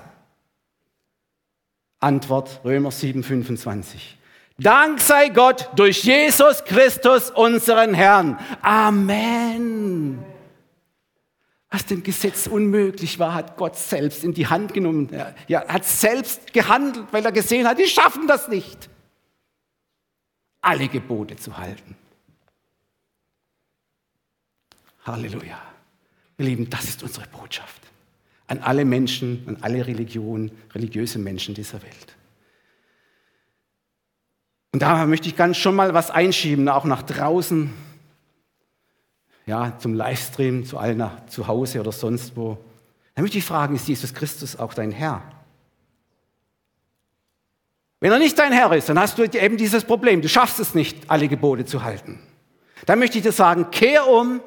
[2.00, 4.17] Antwort Römer 7, 25.
[4.58, 8.38] Dank sei Gott durch Jesus Christus, unseren Herrn.
[8.60, 10.24] Amen.
[11.70, 15.10] Was dem Gesetz unmöglich war, hat Gott selbst in die Hand genommen.
[15.12, 18.88] Er hat selbst gehandelt, weil er gesehen hat, die schaffen das nicht,
[20.60, 21.94] alle Gebote zu halten.
[25.04, 25.62] Halleluja.
[26.38, 27.82] Ihr Lieben, das ist unsere Botschaft
[28.48, 32.16] an alle Menschen, an alle Religionen, religiöse Menschen dieser Welt.
[34.72, 37.72] Und da möchte ich ganz schon mal was einschieben, auch nach draußen
[39.48, 42.58] ja, zum Livestream, zu allen nach, zu Hause oder sonst wo.
[43.14, 45.22] Dann möchte ich fragen, ist Jesus Christus auch dein Herr?
[48.00, 50.20] Wenn er nicht dein Herr ist, dann hast du eben dieses Problem.
[50.20, 52.20] Du schaffst es nicht, alle Gebote zu halten.
[52.86, 54.40] Dann möchte ich dir sagen, kehr um,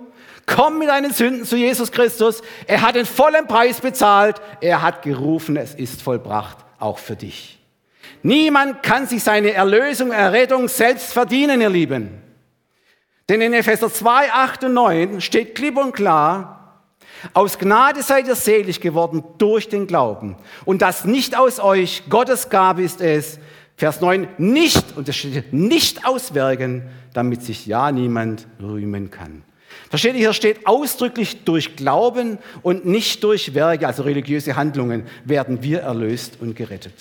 [0.45, 2.43] komm mit deinen Sünden zu Jesus Christus.
[2.67, 4.39] Er hat den vollen Preis bezahlt.
[4.61, 7.60] Er hat gerufen, es ist vollbracht, auch für dich.
[8.23, 12.21] Niemand kann sich seine Erlösung, Errettung selbst verdienen, ihr Lieben.
[13.29, 16.83] Denn in Epheser 2, 8 und 9 steht klipp und klar,
[17.33, 20.35] aus Gnade seid ihr selig geworden durch den Glauben.
[20.65, 23.39] Und das nicht aus euch, Gottes Gabe ist es.
[23.77, 29.43] Vers 9, nicht, und das steht nicht auswirken, damit sich ja niemand rühmen kann.
[29.89, 35.63] Versteht ihr, hier steht ausdrücklich durch Glauben und nicht durch Werke, also religiöse Handlungen, werden
[35.63, 36.93] wir erlöst und gerettet.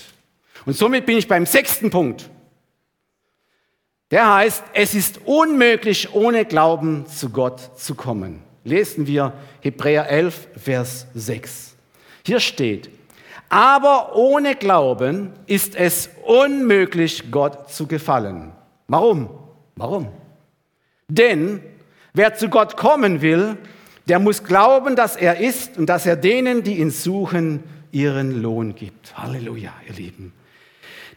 [0.67, 2.31] Und somit bin ich beim sechsten Punkt.
[4.11, 8.43] Der heißt, es ist unmöglich, ohne Glauben zu Gott zu kommen.
[8.65, 11.77] Lesen wir Hebräer 11, Vers 6.
[12.27, 12.91] Hier steht,
[13.49, 18.53] aber ohne Glauben ist es unmöglich, Gott zu gefallen.
[18.89, 19.31] Warum?
[19.77, 20.09] Warum?
[21.09, 21.61] Denn
[22.13, 23.57] wer zu Gott kommen will,
[24.09, 28.75] der muss glauben, dass er ist und dass er denen, die ihn suchen, ihren Lohn
[28.75, 29.17] gibt.
[29.17, 30.33] Halleluja, ihr Lieben.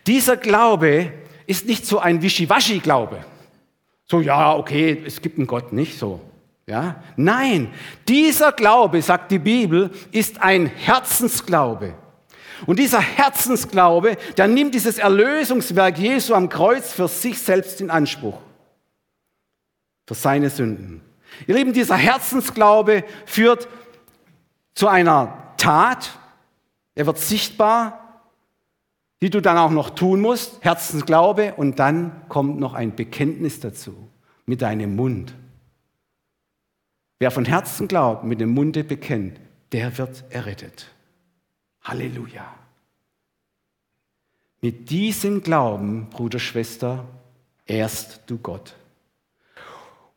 [0.08, 1.12] Dieser Glaube
[1.46, 3.26] ist nicht so ein Wischiwaschi-Glaube.
[4.06, 6.20] So, ja, okay, es gibt einen Gott, nicht so.
[6.66, 7.04] Ja?
[7.16, 7.74] Nein,
[8.08, 11.94] dieser Glaube, sagt die Bibel, ist ein Herzensglaube.
[12.66, 18.38] Und dieser Herzensglaube, der nimmt dieses Erlösungswerk Jesu am Kreuz für sich selbst in Anspruch.
[20.08, 21.02] Für seine Sünden.
[21.48, 23.68] Ihr Lieben, dieser Herzensglaube führt
[24.76, 26.12] zu einer Tat.
[26.96, 28.03] Er wird sichtbar
[29.24, 33.96] die du dann auch noch tun musst, Herzensglaube, und dann kommt noch ein Bekenntnis dazu
[34.46, 35.34] mit deinem Mund.
[37.20, 39.40] Wer von Herzen glaubt, mit dem Munde bekennt,
[39.72, 40.88] der wird errettet.
[41.84, 42.54] Halleluja.
[44.60, 47.08] Mit diesem Glauben, Bruder, Schwester,
[47.66, 48.76] ehrst du Gott.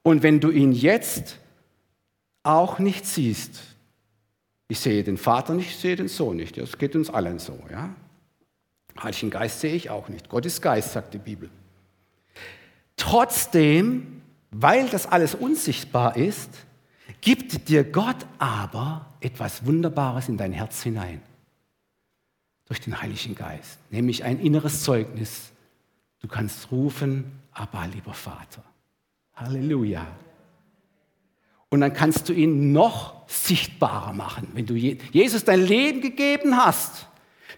[0.03, 1.39] Und wenn du ihn jetzt
[2.43, 3.63] auch nicht siehst,
[4.67, 7.57] ich sehe den Vater nicht, ich sehe den Sohn nicht, das geht uns allen so,
[7.71, 7.95] ja?
[9.03, 10.29] Heiligen Geist sehe ich auch nicht.
[10.29, 11.51] Gott ist Geist, sagt die Bibel.
[12.97, 16.51] Trotzdem, weil das alles unsichtbar ist,
[17.21, 21.21] gibt dir Gott aber etwas Wunderbares in dein Herz hinein.
[22.67, 25.51] Durch den Heiligen Geist, nämlich ein inneres Zeugnis.
[26.21, 28.63] Du kannst rufen, aber lieber Vater.
[29.35, 30.07] Halleluja.
[31.69, 34.49] Und dann kannst du ihn noch sichtbarer machen.
[34.55, 37.07] Wenn du Jesus dein Leben gegeben hast,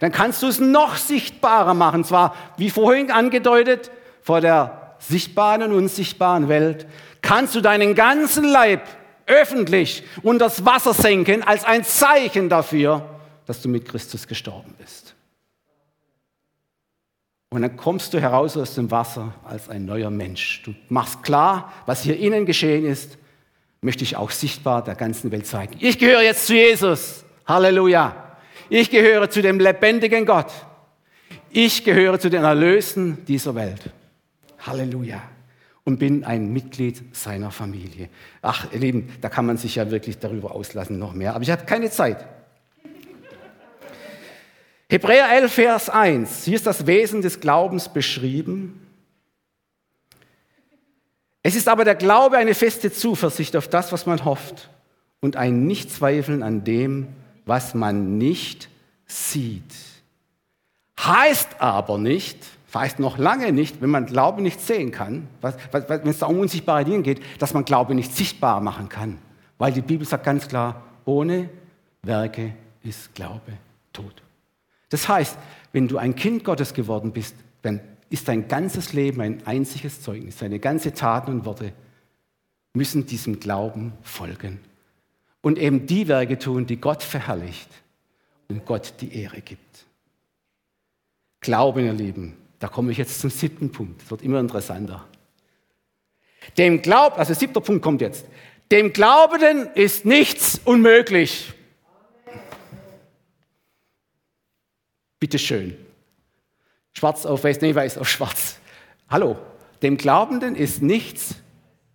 [0.01, 2.05] dann kannst du es noch sichtbarer machen.
[2.05, 3.91] Zwar, wie vorhin angedeutet,
[4.23, 6.87] vor der sichtbaren und unsichtbaren Welt,
[7.23, 8.83] kannst du deinen ganzen Leib
[9.27, 13.09] öffentlich unter das Wasser senken als ein Zeichen dafür,
[13.47, 15.15] dass du mit Christus gestorben bist.
[17.51, 20.63] Und dann kommst du heraus aus dem Wasser als ein neuer Mensch.
[20.65, 23.17] Du machst klar, was hier innen geschehen ist,
[23.81, 25.77] möchte ich auch sichtbar der ganzen Welt zeigen.
[25.79, 27.25] Ich gehöre jetzt zu Jesus.
[27.47, 28.28] Halleluja.
[28.71, 30.53] Ich gehöre zu dem lebendigen Gott.
[31.51, 33.91] Ich gehöre zu den Erlösen dieser Welt.
[34.59, 35.23] Halleluja.
[35.85, 38.11] Und bin ein Mitglied seiner Familie.
[38.43, 41.35] Ach, ihr Lieben, da kann man sich ja wirklich darüber auslassen, noch mehr.
[41.35, 42.29] Aber ich habe keine Zeit.
[44.91, 46.45] Hebräer 11, Vers 1.
[46.45, 48.87] Hier ist das Wesen des Glaubens beschrieben.
[51.43, 54.69] Es ist aber der Glaube eine feste Zuversicht auf das, was man hofft
[55.21, 57.09] und ein Nichtzweifeln an dem,
[57.49, 58.69] was man nicht
[59.07, 59.75] sieht.
[61.01, 62.39] Heißt aber nicht,
[62.75, 66.85] heißt noch lange nicht, wenn man Glaube nicht sehen kann, wenn es da um unsichtbare
[66.85, 69.19] Dinge geht, dass man Glaube nicht sichtbar machen kann.
[69.57, 71.49] Weil die Bibel sagt ganz klar, ohne
[72.03, 73.53] Werke ist Glaube
[73.93, 74.23] tot.
[74.91, 75.39] Das heißt,
[75.73, 77.81] wenn du ein Kind Gottes geworden bist, dann
[78.11, 80.37] ist dein ganzes Leben ein einziges Zeugnis.
[80.37, 81.73] Deine ganze Taten und Worte
[82.75, 84.61] müssen diesem Glauben folgen
[85.43, 87.69] und eben die Werke tun, die Gott verherrlicht
[88.49, 89.85] und Gott die Ehre gibt.
[91.41, 94.03] Glauben, ihr Lieben, da komme ich jetzt zum siebten Punkt.
[94.03, 95.05] Das wird immer interessanter.
[96.57, 98.27] Dem Glaub, also siebter Punkt kommt jetzt.
[98.71, 101.53] Dem Glaubenden ist nichts unmöglich.
[105.21, 105.77] Bitte schön.
[106.93, 108.59] Schwarz auf weiß, nee, weiß auf schwarz.
[109.09, 109.39] Hallo.
[109.83, 111.37] Dem Glaubenden ist nichts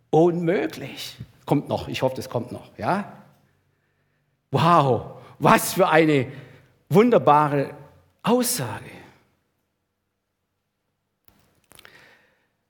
[0.09, 1.17] unmöglich.
[1.45, 3.22] Kommt noch, ich hoffe, das kommt noch, ja?
[4.53, 6.27] Wow, was für eine
[6.87, 7.71] wunderbare
[8.21, 8.85] Aussage.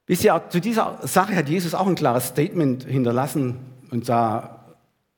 [0.08, 3.60] Ihr, zu dieser Sache hat Jesus auch ein klares Statement hinterlassen
[3.92, 4.64] und da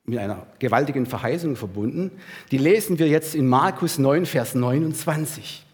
[0.06, 2.10] mit einer gewaltigen Verheißung verbunden.
[2.50, 5.64] Die lesen wir jetzt in Markus 9, Vers 29.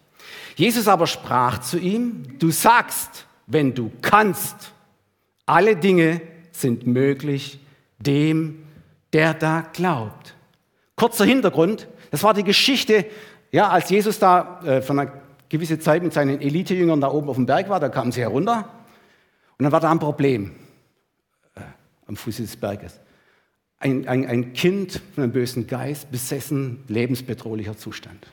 [0.55, 4.73] Jesus aber sprach zu ihm, du sagst, wenn du kannst,
[5.47, 7.59] alle Dinge sind möglich
[7.97, 8.63] dem,
[9.11, 10.35] der da glaubt.
[10.95, 13.05] Kurzer Hintergrund, das war die Geschichte,
[13.51, 15.11] ja, als Jesus da äh, von einer
[15.49, 18.69] gewissen Zeit mit seinen Elitejüngern da oben auf dem Berg war, da kamen sie herunter
[19.57, 20.55] und dann war da ein Problem
[21.55, 21.61] äh,
[22.07, 22.99] am Fuße des Berges.
[23.77, 28.27] Ein, ein, ein, Kind von einem bösen Geist, besessen, lebensbedrohlicher Zustand.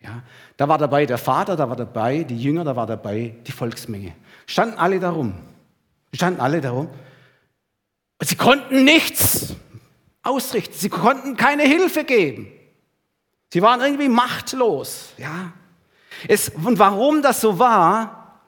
[0.00, 0.22] Ja,
[0.56, 4.12] da war dabei der Vater, da war dabei die Jünger, da war dabei die Volksmenge.
[4.46, 5.34] Standen alle darum.
[6.12, 6.88] Standen alle darum.
[8.18, 9.54] Und sie konnten nichts
[10.24, 10.74] ausrichten.
[10.76, 12.48] Sie konnten keine Hilfe geben.
[13.52, 15.12] Sie waren irgendwie machtlos.
[15.16, 15.52] Ja?
[16.26, 18.40] Es, und warum das so war,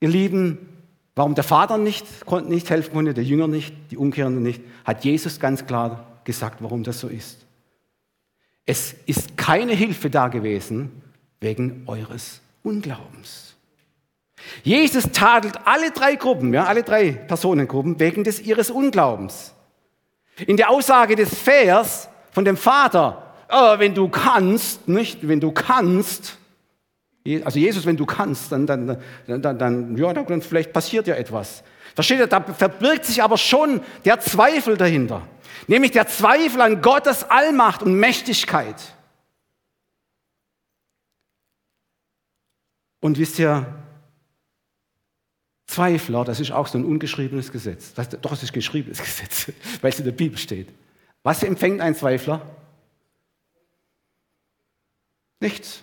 [0.00, 0.58] ihr Lieben,
[1.14, 5.04] warum der Vater nicht, konnte nicht helfen konnte, der Jünger nicht, die Umkehrenden nicht, hat
[5.04, 7.44] Jesus ganz klar gesagt, warum das so ist.
[8.66, 11.02] Es ist keine Hilfe da gewesen
[11.40, 13.54] wegen eures Unglaubens.
[14.62, 19.54] Jesus tadelt alle drei Gruppen, ja, alle drei Personengruppen wegen des ihres Unglaubens.
[20.46, 25.52] In der Aussage des Vers von dem Vater, oh, wenn du kannst, nicht, wenn du
[25.52, 26.38] kannst,
[27.44, 31.62] also Jesus, wenn du kannst, dann, dann, dann, dann, ja, dann vielleicht passiert ja etwas.
[31.94, 35.22] Versteht ihr, da verbirgt sich aber schon der Zweifel dahinter.
[35.68, 38.76] Nämlich der Zweifel an Gottes Allmacht und Mächtigkeit.
[43.00, 43.66] Und wisst ihr,
[45.74, 47.94] Zweifler, das ist auch so ein ungeschriebenes Gesetz.
[47.94, 50.68] Das, doch, es ist geschriebenes Gesetz, weil es in der Bibel steht.
[51.24, 52.40] Was empfängt ein Zweifler?
[55.40, 55.82] Nichts.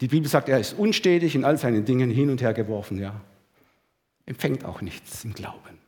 [0.00, 3.20] Die Bibel sagt, er ist unstetig in all seinen Dingen hin und her geworfen, ja.
[4.26, 5.78] Empfängt auch nichts im Glauben.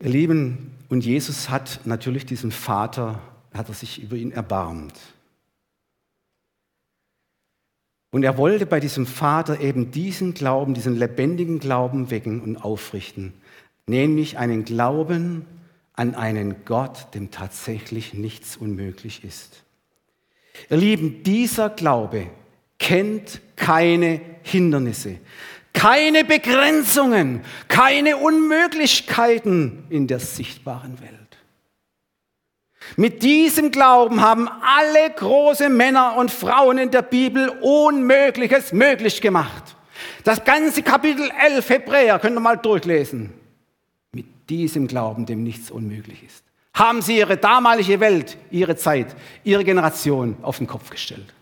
[0.00, 3.20] Ihr Lieben, und Jesus hat natürlich diesen Vater,
[3.54, 4.98] hat er sich über ihn erbarmt.
[8.10, 13.34] Und er wollte bei diesem Vater eben diesen Glauben, diesen lebendigen Glauben wecken und aufrichten,
[13.86, 15.46] nämlich einen Glauben
[15.94, 19.62] an einen Gott, dem tatsächlich nichts unmöglich ist.
[20.68, 22.26] Ihr Lieben, dieser Glaube
[22.78, 25.18] kennt keine Hindernisse,
[25.72, 31.19] keine Begrenzungen, keine Unmöglichkeiten in der sichtbaren Welt.
[32.96, 39.76] Mit diesem Glauben haben alle große Männer und Frauen in der Bibel Unmögliches möglich gemacht.
[40.24, 43.32] Das ganze Kapitel 11 Hebräer könnt ihr mal durchlesen.
[44.12, 49.14] Mit diesem Glauben, dem nichts unmöglich ist, haben sie ihre damalige Welt, ihre Zeit,
[49.44, 51.34] ihre Generation auf den Kopf gestellt.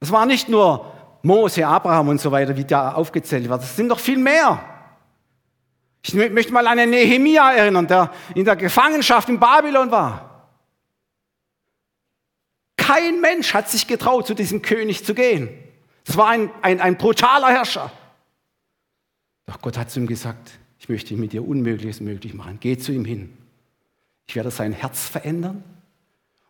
[0.00, 0.92] Es war nicht nur
[1.22, 3.62] Mose, Abraham und so weiter, wie da aufgezählt wird.
[3.62, 4.71] Es sind noch viel mehr.
[6.04, 10.50] Ich möchte mal an den Nehemia erinnern, der in der Gefangenschaft in Babylon war.
[12.76, 15.48] Kein Mensch hat sich getraut, zu diesem König zu gehen.
[16.04, 17.92] Es war ein, ein, ein brutaler Herrscher.
[19.46, 20.50] Doch Gott hat zu ihm gesagt,
[20.80, 22.58] ich möchte mit dir Unmögliches möglich machen.
[22.60, 23.36] Geh zu ihm hin.
[24.26, 25.62] Ich werde sein Herz verändern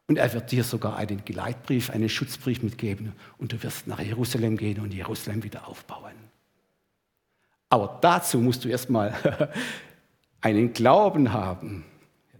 [0.07, 4.57] und er wird dir sogar einen Geleitbrief, einen Schutzbrief mitgeben und du wirst nach Jerusalem
[4.57, 6.22] gehen und Jerusalem wieder aufbauen.
[7.73, 9.15] Aber dazu musst du erstmal
[10.43, 11.87] einen Glauben haben,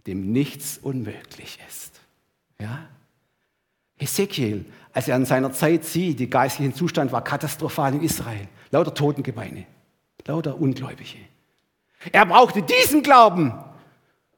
[0.05, 1.99] dem nichts unmöglich ist.
[2.59, 2.85] Ja?
[3.97, 4.63] Ezekiel,
[4.93, 8.47] als er an seiner Zeit sieht, der geistliche Zustand war katastrophal in Israel.
[8.69, 9.65] Lauter Totengebeine,
[10.27, 11.17] lauter Ungläubige.
[12.11, 13.55] Er brauchte diesen Glauben,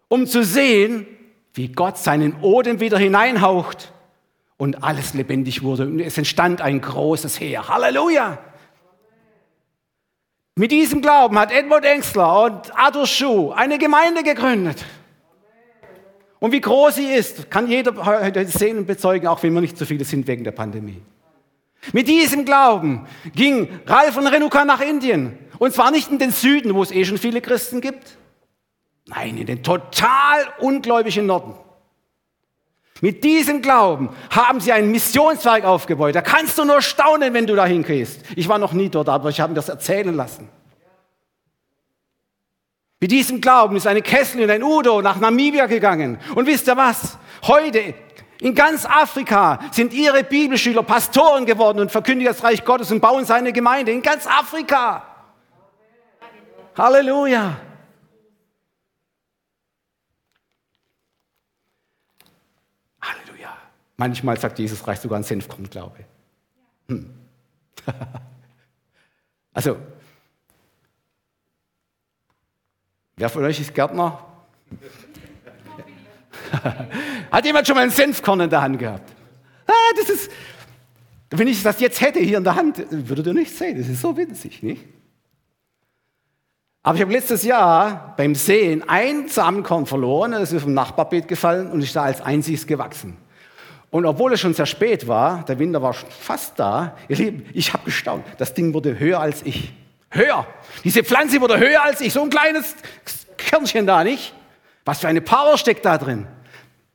[0.07, 1.05] um zu sehen,
[1.53, 3.91] wie Gott seinen Odem wieder hineinhaucht
[4.55, 5.87] und alles lebendig wurde.
[5.87, 7.67] Und es entstand ein großes Heer.
[7.67, 8.39] Halleluja!
[10.57, 14.85] Mit diesem Glauben hat Edmund Engstler und Arthur Schuh eine Gemeinde gegründet.
[16.39, 19.77] Und wie groß sie ist, kann jeder heute sehen und bezeugen, auch wenn wir nicht
[19.77, 21.01] so viele sind wegen der Pandemie.
[21.91, 25.37] Mit diesem Glauben ging Ralf und Renuka nach Indien.
[25.59, 28.17] Und zwar nicht in den Süden, wo es eh schon viele Christen gibt.
[29.07, 31.53] Nein, in den total ungläubigen Norden.
[33.01, 36.15] Mit diesem Glauben haben sie ein Missionswerk aufgebaut.
[36.15, 38.21] Da kannst du nur staunen, wenn du dahin gehst.
[38.35, 40.49] Ich war noch nie dort, aber ich habe mir das erzählen lassen.
[43.01, 46.17] Mit diesem Glauben ist eine Kessel und ein Udo nach Namibia gegangen.
[46.33, 47.17] Und wisst ihr was?
[47.45, 47.93] Heute
[48.39, 53.25] in ganz Afrika sind ihre Bibelschüler Pastoren geworden und verkündigen das Reich Gottes und bauen
[53.25, 53.91] seine Gemeinde.
[53.91, 55.03] In ganz Afrika.
[56.77, 57.57] Halleluja.
[63.97, 66.05] Manchmal sagt Jesus, reicht sogar ein Senfkornglaube.
[66.87, 67.09] Hm.
[69.53, 69.77] also,
[73.15, 74.25] wer von euch ist Gärtner?
[77.31, 79.13] Hat jemand schon mal ein Senfkorn in der Hand gehabt?
[79.67, 80.31] Ah, das ist,
[81.29, 83.77] wenn ich das jetzt hätte hier in der Hand, würdet ihr nicht sehen.
[83.77, 84.83] Das ist so winzig, nicht?
[86.83, 91.71] Aber ich habe letztes Jahr beim Sehen ein Samenkorn verloren, das ist vom Nachbarbeet gefallen
[91.71, 93.17] und ist da als einziges gewachsen.
[93.95, 97.71] Und obwohl es schon sehr spät war, der Winter war fast da, ihr Lieben, ich
[97.71, 98.25] habe gestaunt.
[98.37, 99.71] Das Ding wurde höher als ich.
[100.09, 100.45] Höher.
[100.83, 102.11] Diese Pflanze wurde höher als ich.
[102.11, 102.75] So ein kleines
[103.37, 104.33] Körnchen da, nicht?
[104.83, 106.27] Was für eine Power steckt da drin?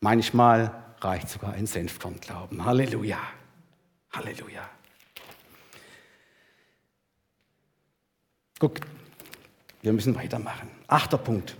[0.00, 2.66] Manchmal reicht sogar ein Senfkorn Glauben.
[2.66, 3.16] Halleluja.
[4.12, 4.68] Halleluja.
[8.58, 8.74] Guck,
[9.80, 10.68] wir müssen weitermachen.
[10.86, 11.56] Achter Punkt.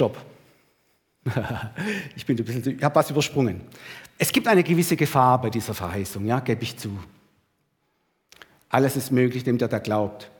[0.00, 0.16] Stopp.
[2.16, 3.60] ich bin ein bisschen, ich habe was übersprungen.
[4.16, 6.98] Es gibt eine gewisse Gefahr bei dieser Verheißung, ja, gebe ich zu.
[8.70, 10.30] Alles ist möglich, dem der da glaubt.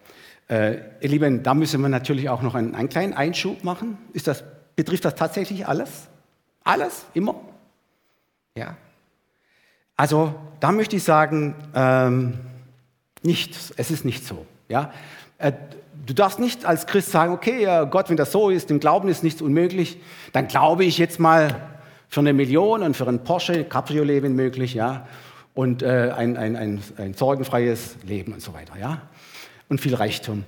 [0.48, 3.98] Äh, ihr Lieben, da müssen wir natürlich auch noch einen, einen kleinen Einschub machen.
[4.14, 4.42] Ist das,
[4.76, 6.08] betrifft das tatsächlich alles?
[6.64, 7.04] Alles?
[7.12, 7.34] Immer?
[8.54, 8.78] Ja.
[9.94, 12.38] Also, da möchte ich sagen, ähm,
[13.20, 14.46] nicht, es ist nicht so.
[14.70, 14.90] Ja?
[15.36, 15.52] Äh,
[16.07, 19.22] du darfst nicht als Christ sagen, okay, Gott, wenn das so ist, im Glauben ist
[19.22, 19.98] nichts unmöglich,
[20.32, 21.68] dann glaube ich jetzt mal
[22.09, 25.07] für eine Million und für ein Porsche, Cabriolet, wenn möglich, ja,
[25.55, 29.03] und äh, ein, ein, ein, ein, sorgenfreies Leben und so weiter, ja,
[29.68, 30.44] und viel Reichtum.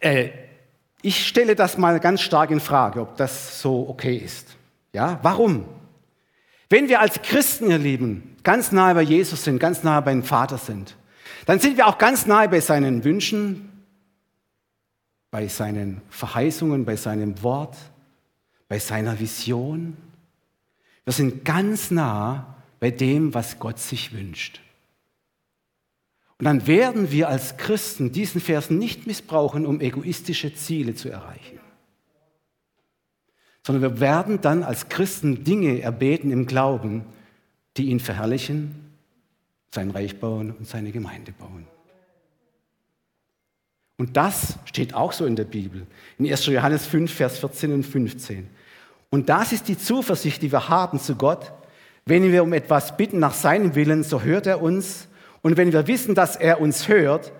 [0.00, 0.30] Äh,
[1.02, 4.56] ich stelle das mal ganz stark in Frage, ob das so okay ist.
[4.94, 5.66] Ja, warum?
[6.70, 10.56] Wenn wir als Christen, ihr Lieben, ganz nahe bei Jesus sind, ganz nahe beim Vater
[10.56, 10.96] sind,
[11.44, 13.73] dann sind wir auch ganz nahe bei seinen Wünschen,
[15.34, 17.76] bei seinen Verheißungen, bei seinem Wort,
[18.68, 19.96] bei seiner Vision.
[21.02, 24.60] Wir sind ganz nah bei dem, was Gott sich wünscht.
[26.38, 31.58] Und dann werden wir als Christen diesen Vers nicht missbrauchen, um egoistische Ziele zu erreichen,
[33.66, 37.04] sondern wir werden dann als Christen Dinge erbeten im Glauben,
[37.76, 38.94] die ihn verherrlichen,
[39.72, 41.66] sein Reich bauen und seine Gemeinde bauen.
[43.96, 45.86] Und das steht auch so in der Bibel.
[46.18, 46.46] In 1.
[46.46, 48.48] Johannes 5, Vers 14 und 15.
[49.10, 51.52] Und das ist die Zuversicht, die wir haben zu Gott.
[52.04, 55.06] Wenn wir um etwas bitten nach seinem Willen, so hört er uns.
[55.42, 57.32] Und wenn wir wissen, dass er uns hört,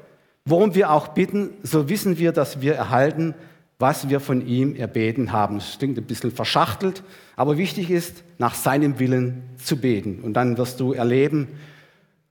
[0.44, 3.34] worum wir auch bitten, so wissen wir, dass wir erhalten,
[3.78, 5.56] was wir von ihm erbeten haben.
[5.56, 7.02] Das klingt ein bisschen verschachtelt,
[7.34, 10.20] aber wichtig ist, nach seinem Willen zu beten.
[10.22, 11.48] Und dann wirst du erleben,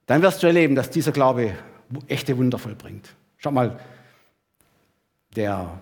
[0.05, 1.51] dann wirst du erleben, dass dieser Glaube
[2.07, 3.09] echte Wunder vollbringt.
[3.37, 3.79] Schau mal,
[5.33, 5.81] der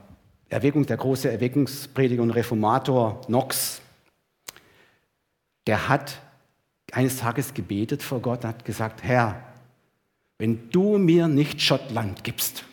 [0.49, 3.81] Erweckung, der große Erweckungsprediger und Reformator Knox,
[5.67, 6.19] der hat
[6.91, 9.41] eines Tages gebetet vor Gott, hat gesagt, Herr,
[10.37, 12.65] wenn du mir nicht Schottland gibst,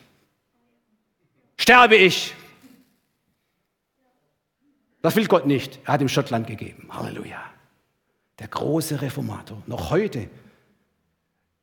[1.57, 2.35] sterbe ich.
[5.01, 5.79] Das will Gott nicht.
[5.85, 6.87] Er hat ihm Schottland gegeben.
[6.89, 7.41] Halleluja.
[8.39, 9.61] Der große Reformator.
[9.65, 10.29] Noch heute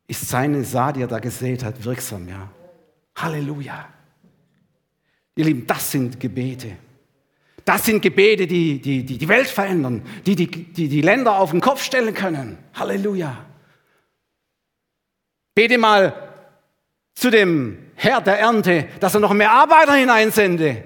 [0.07, 2.29] ist seine Saat, die er da gesät hat, wirksam.
[2.29, 2.51] Ja.
[3.17, 3.89] Halleluja.
[5.37, 6.73] Ihr Lieben, das sind Gebete.
[7.65, 11.51] Das sind Gebete, die die, die, die Welt verändern, die, die die die Länder auf
[11.51, 12.59] den Kopf stellen können.
[12.75, 13.45] Halleluja.
[15.55, 16.15] Bete mal
[17.15, 20.85] zu dem Herr der Ernte, dass er noch mehr Arbeiter hineinsende.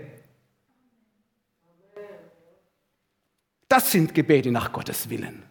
[3.68, 5.44] Das sind Gebete nach Gottes Willen.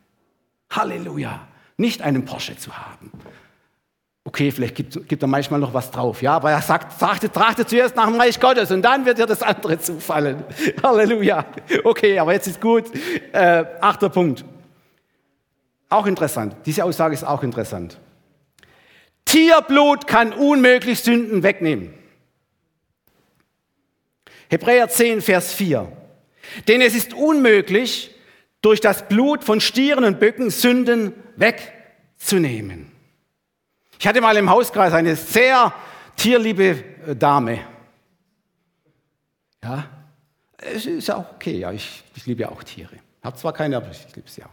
[0.70, 1.48] Halleluja.
[1.78, 3.12] Nicht einen Porsche zu haben,
[4.30, 6.22] Okay, vielleicht gibt, gibt er manchmal noch was drauf.
[6.22, 9.26] Ja, aber er sagt, trachte, trachte zuerst nach dem Reich Gottes und dann wird dir
[9.26, 10.44] das andere zufallen.
[10.84, 11.48] Halleluja.
[11.84, 12.92] Okay, aber jetzt ist gut.
[13.32, 14.46] Äh, achter Punkt.
[15.90, 16.56] Auch interessant.
[16.68, 17.98] Diese Aussage ist auch interessant.
[19.26, 21.92] Tierblut kann unmöglich Sünden wegnehmen.
[24.52, 25.92] Hebräer 10, Vers 4.
[26.68, 28.14] Denn es ist unmöglich,
[28.62, 32.99] durch das Blut von Stieren und Böcken Sünden wegzunehmen.
[34.00, 35.74] Ich hatte mal im Hauskreis eine sehr
[36.16, 37.60] tierliebe äh, Dame.
[39.62, 39.84] Ja,
[40.58, 42.96] es ist ja auch okay, ja, ich, ich liebe ja auch Tiere.
[43.22, 44.50] Habe zwar keine, aber ich liebe sie auch.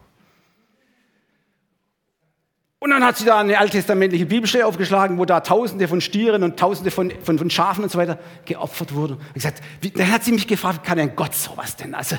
[2.81, 6.59] Und dann hat sie da eine alttestamentliche Bibelstelle aufgeschlagen, wo da Tausende von Stieren und
[6.59, 9.15] Tausende von, von, von Schafen und so weiter geopfert wurden.
[9.15, 11.95] Und gesagt, wie, dann hat sie mich gefragt, wie kann ein Gott sowas denn?
[11.95, 12.17] Also,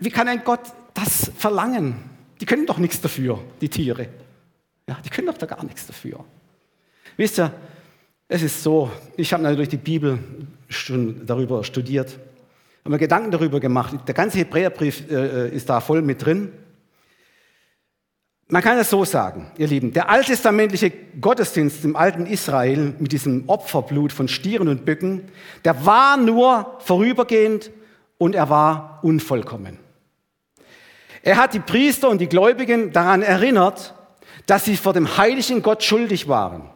[0.00, 0.60] wie kann ein Gott
[0.92, 2.10] das verlangen?
[2.40, 4.08] Die können doch nichts dafür, die Tiere.
[4.88, 6.24] Ja, die können doch da gar nichts dafür.
[7.16, 7.52] Wisst ihr,
[8.28, 10.18] es ist so, ich habe natürlich die Bibel
[10.68, 12.18] schon darüber studiert,
[12.80, 13.94] habe mir Gedanken darüber gemacht.
[14.06, 16.52] Der ganze Hebräerbrief äh, ist da voll mit drin.
[18.48, 23.48] Man kann es so sagen, ihr Lieben, der alttestamentliche Gottesdienst im alten Israel mit diesem
[23.48, 25.22] Opferblut von Stieren und Böcken,
[25.64, 27.70] der war nur vorübergehend
[28.18, 29.78] und er war unvollkommen.
[31.22, 33.94] Er hat die Priester und die Gläubigen daran erinnert,
[34.46, 36.70] dass sie vor dem heiligen Gott schuldig waren.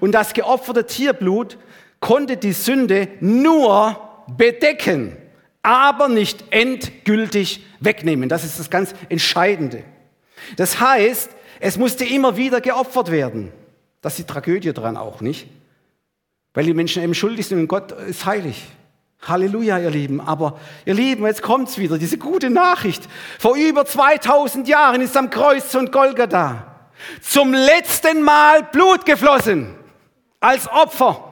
[0.00, 1.58] Und das geopferte Tierblut
[2.00, 3.98] konnte die Sünde nur
[4.36, 5.16] bedecken,
[5.62, 8.28] aber nicht endgültig wegnehmen.
[8.28, 9.84] Das ist das ganz Entscheidende.
[10.56, 11.30] Das heißt,
[11.60, 13.52] es musste immer wieder geopfert werden.
[14.00, 15.48] Das ist die Tragödie dran auch, nicht?
[16.52, 18.64] Weil die Menschen eben schuldig sind und Gott ist heilig.
[19.22, 20.20] Halleluja, ihr Lieben.
[20.20, 23.08] Aber ihr Lieben, jetzt kommt's wieder, diese gute Nachricht.
[23.38, 26.73] Vor über 2000 Jahren ist am Kreuz von Golgatha
[27.20, 29.74] zum letzten Mal Blut geflossen
[30.40, 31.30] als Opfer.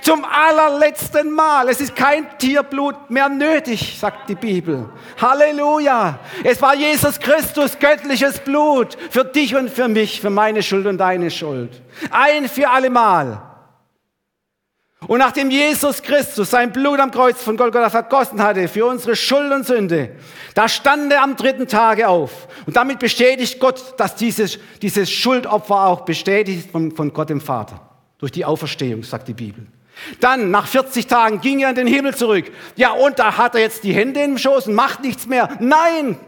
[0.00, 1.68] Zum allerletzten Mal.
[1.68, 4.88] Es ist kein Tierblut mehr nötig, sagt die Bibel.
[5.20, 6.18] Halleluja.
[6.42, 10.98] Es war Jesus Christus, göttliches Blut, für dich und für mich, für meine Schuld und
[10.98, 11.82] deine Schuld.
[12.10, 13.40] Ein für alle Mal.
[15.08, 19.52] Und nachdem Jesus Christus sein Blut am Kreuz von Golgotha vergossen hatte für unsere Schuld
[19.52, 20.16] und Sünde,
[20.54, 22.48] da stand er am dritten Tage auf.
[22.66, 27.80] Und damit bestätigt Gott, dass dieses, dieses Schuldopfer auch bestätigt von, von Gott dem Vater.
[28.18, 29.66] Durch die Auferstehung, sagt die Bibel.
[30.20, 32.50] Dann, nach 40 Tagen, ging er in den Himmel zurück.
[32.74, 35.50] Ja, und da hat er jetzt die Hände im Schoß und macht nichts mehr.
[35.60, 36.18] Nein!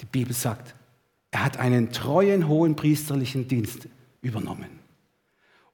[0.00, 0.74] Die Bibel sagt,
[1.30, 3.88] er hat einen treuen hohen priesterlichen Dienst
[4.20, 4.81] übernommen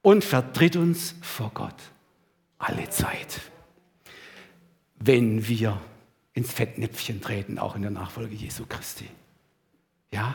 [0.02, 1.76] und vertritt uns vor Gott
[2.58, 3.40] alle Zeit,
[4.96, 5.80] wenn wir
[6.34, 9.08] ins Fettnäpfchen treten, auch in der Nachfolge Jesu Christi.
[10.10, 10.34] Ja?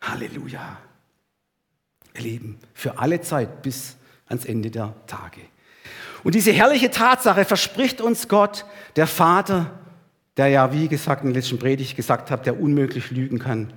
[0.00, 0.78] Halleluja.
[2.14, 3.96] Ihr Lieben, für alle Zeit bis
[4.26, 5.40] ans Ende der Tage.
[6.24, 8.64] Und diese herrliche Tatsache verspricht uns Gott,
[8.96, 9.78] der Vater,
[10.36, 13.72] der ja, wie gesagt, in der letzten Predigt gesagt hat, der unmöglich lügen kann,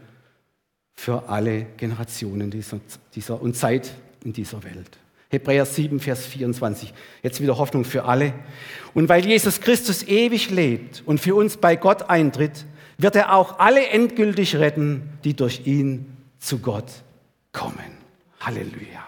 [1.00, 2.82] für alle Generationen dieser,
[3.16, 3.93] dieser und Zeit
[4.26, 4.97] in dieser Welt.
[5.30, 6.93] Hebräer 7, Vers 24.
[7.24, 8.34] Jetzt wieder Hoffnung für alle.
[8.93, 12.66] Und weil Jesus Christus ewig lebt und für uns bei Gott eintritt,
[12.97, 16.91] wird er auch alle endgültig retten, die durch ihn zu Gott
[17.54, 17.97] kommen.
[18.41, 19.06] Halleluja.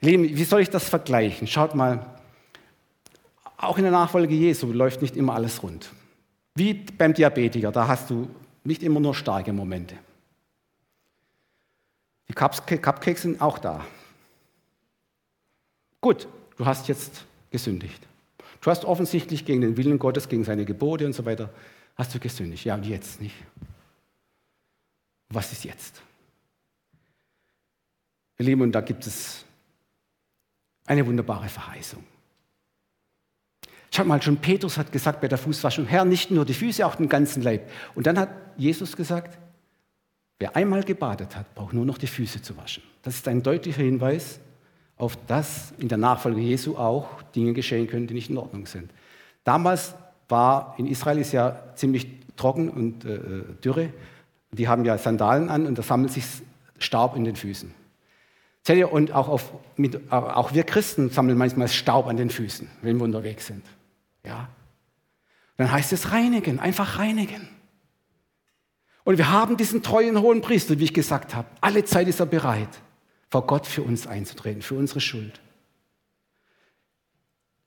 [0.00, 1.48] Lieben, wie soll ich das vergleichen?
[1.48, 2.06] Schaut mal,
[3.56, 5.90] auch in der Nachfolge Jesu läuft nicht immer alles rund.
[6.54, 8.28] Wie beim Diabetiker, da hast du
[8.64, 9.96] nicht immer nur starke Momente.
[12.28, 13.86] Die Cupcakes sind auch da.
[16.00, 18.06] Gut, du hast jetzt gesündigt.
[18.60, 21.50] Du hast offensichtlich gegen den Willen Gottes, gegen seine Gebote und so weiter,
[21.96, 22.64] hast du gesündigt.
[22.64, 23.36] Ja, und jetzt nicht.
[25.28, 26.02] Was ist jetzt?
[28.38, 29.44] Ihr Lieben, und da gibt es
[30.86, 32.04] eine wunderbare Verheißung.
[33.94, 36.96] Schaut mal, schon Petrus hat gesagt bei der Fußwaschung, Herr, nicht nur die Füße, auch
[36.96, 37.70] den ganzen Leib.
[37.94, 39.38] Und dann hat Jesus gesagt,
[40.40, 42.82] wer einmal gebadet hat, braucht nur noch die Füße zu waschen.
[43.02, 44.40] Das ist ein deutlicher Hinweis
[44.96, 48.90] auf das in der Nachfolge Jesu auch Dinge geschehen können, die nicht in Ordnung sind.
[49.44, 49.94] Damals
[50.28, 53.18] war in Israel ist ja ziemlich trocken und äh,
[53.62, 53.90] dürre.
[54.50, 56.24] Die haben ja Sandalen an und da sammelt sich
[56.80, 57.72] Staub in den Füßen.
[58.90, 63.04] Und auch, auf, mit, auch wir Christen sammeln manchmal Staub an den Füßen, wenn wir
[63.04, 63.62] unterwegs sind.
[64.24, 64.48] Ja?
[65.56, 67.48] Dann heißt es reinigen, einfach reinigen.
[69.04, 71.48] Und wir haben diesen treuen hohen Priester, wie ich gesagt habe.
[71.60, 72.80] Alle Zeit ist er bereit,
[73.30, 75.40] vor Gott für uns einzutreten, für unsere Schuld.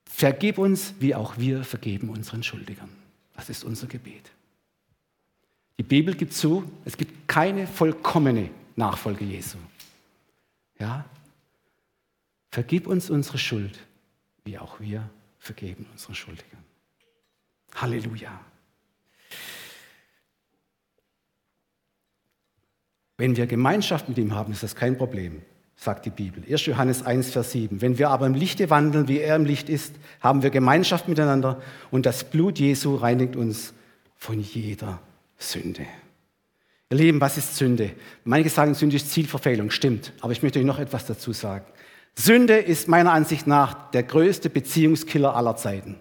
[0.04, 2.90] Vergib uns, wie auch wir vergeben unseren Schuldigern.
[3.36, 4.32] Das ist unser Gebet.
[5.78, 9.58] Die Bibel gibt zu, es gibt keine vollkommene Nachfolge Jesu.
[10.80, 11.04] Ja?
[12.50, 13.78] Vergib uns unsere Schuld,
[14.44, 15.08] wie auch wir
[15.38, 16.64] vergeben unseren Schuldigern.
[17.74, 18.40] Halleluja.
[23.16, 25.42] Wenn wir Gemeinschaft mit ihm haben, ist das kein Problem,
[25.74, 26.44] sagt die Bibel.
[26.48, 26.66] 1.
[26.66, 27.80] Johannes 1, Vers 7.
[27.80, 31.60] Wenn wir aber im Lichte wandeln, wie er im Licht ist, haben wir Gemeinschaft miteinander
[31.90, 33.74] und das Blut Jesu reinigt uns
[34.16, 35.00] von jeder
[35.36, 35.86] Sünde.
[36.90, 37.92] Ihr Lieben, was ist Sünde?
[38.24, 39.70] Manche sagen, Sünde ist Zielverfehlung.
[39.70, 40.12] Stimmt.
[40.20, 41.66] Aber ich möchte euch noch etwas dazu sagen.
[42.20, 45.94] Sünde ist meiner Ansicht nach der größte Beziehungskiller aller Zeiten.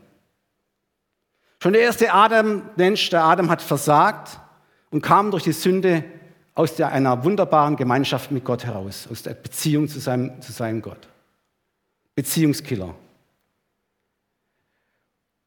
[1.62, 4.40] Schon der erste Adam, Mensch, der Adam hat versagt
[4.90, 6.04] und kam durch die Sünde
[6.56, 10.82] aus der, einer wunderbaren Gemeinschaft mit Gott heraus, aus der Beziehung zu seinem, zu seinem
[10.82, 11.08] Gott.
[12.16, 12.96] Beziehungskiller.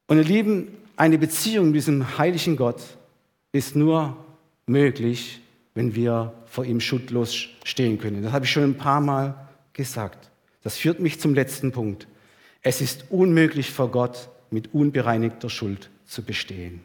[0.06, 2.80] Und ihr Lieben, eine Beziehung mit diesem heiligen Gott
[3.50, 4.16] ist nur
[4.66, 5.40] möglich,
[5.74, 8.22] wenn wir vor ihm schuldlos stehen können.
[8.22, 9.34] Das habe ich schon ein paar Mal
[9.72, 10.29] gesagt.
[10.62, 12.06] Das führt mich zum letzten Punkt.
[12.62, 16.82] Es ist unmöglich vor Gott mit unbereinigter Schuld zu bestehen.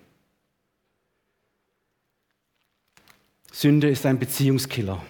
[3.51, 5.01] Sünde ist ein Beziehungskiller.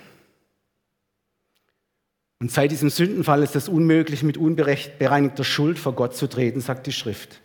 [2.39, 6.85] Und seit diesem Sündenfall ist es unmöglich, mit unbereinigter Schuld vor Gott zu treten, sagt
[6.85, 7.41] die Schrift.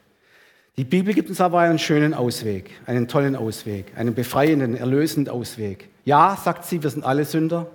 [0.77, 5.89] Die Bibel gibt uns aber einen schönen Ausweg, einen tollen Ausweg, einen befreienden, erlösenden Ausweg.
[6.05, 7.71] Ja, sagt sie, wir sind alle Sünder,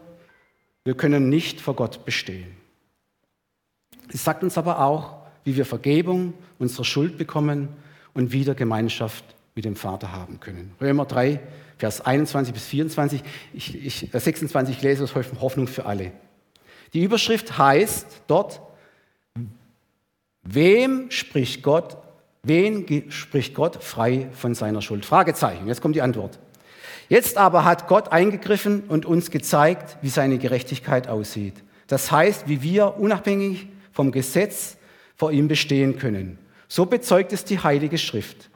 [0.83, 2.54] wir können nicht vor Gott bestehen.
[4.09, 7.69] Sie sagt uns aber auch, wie wir Vergebung unserer Schuld bekommen
[8.13, 9.23] und wieder Gemeinschaft
[9.55, 10.73] mit dem Vater haben können.
[10.81, 11.39] Römer 3,
[11.77, 13.21] Vers 21 bis 24,
[13.53, 16.11] ich, ich, 26 lese aus Hoffnung für alle.
[16.93, 18.61] Die Überschrift heißt dort,
[20.43, 21.97] wem spricht Gott,
[22.43, 25.05] wen spricht Gott frei von seiner Schuld?
[25.05, 25.67] Fragezeichen.
[25.67, 26.39] Jetzt kommt die Antwort.
[27.09, 31.55] Jetzt aber hat Gott eingegriffen und uns gezeigt, wie seine Gerechtigkeit aussieht.
[31.87, 34.75] Das heißt, wie wir unabhängig vom Gesetz
[35.15, 36.37] vor ihm bestehen können.
[36.67, 38.49] So bezeugt es die Heilige Schrift.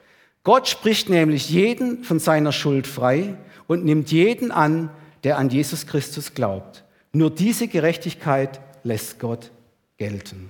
[0.43, 3.35] Gott spricht nämlich jeden von seiner Schuld frei
[3.65, 4.89] und nimmt jeden an,
[5.23, 6.83] der an Jesus Christus glaubt.
[7.13, 9.51] Nur diese Gerechtigkeit lässt Gott
[9.97, 10.49] gelten.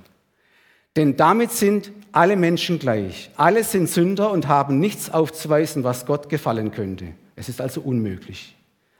[0.95, 3.29] Denn damit sind alle Menschen gleich.
[3.35, 7.13] Alle sind Sünder und haben nichts aufzuweisen, was Gott gefallen könnte.
[7.35, 8.55] Es ist also unmöglich.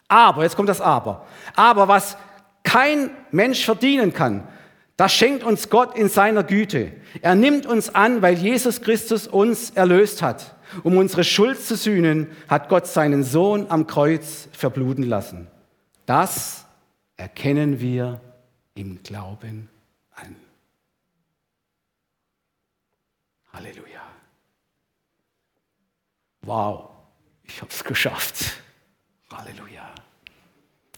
[0.08, 1.26] Aber, jetzt kommt das Aber.
[1.56, 2.18] Aber was
[2.64, 4.48] kein Mensch verdienen kann,
[5.00, 6.92] das schenkt uns Gott in seiner Güte.
[7.22, 10.58] Er nimmt uns an, weil Jesus Christus uns erlöst hat.
[10.84, 15.48] Um unsere Schuld zu sühnen, hat Gott seinen Sohn am Kreuz verbluten lassen.
[16.06, 16.66] Das
[17.16, 18.20] erkennen wir
[18.76, 19.70] im Glauben
[20.16, 20.36] an.
[23.54, 24.02] Halleluja.
[26.42, 26.90] Wow,
[27.44, 28.52] ich habe es geschafft.
[29.32, 29.96] Halleluja.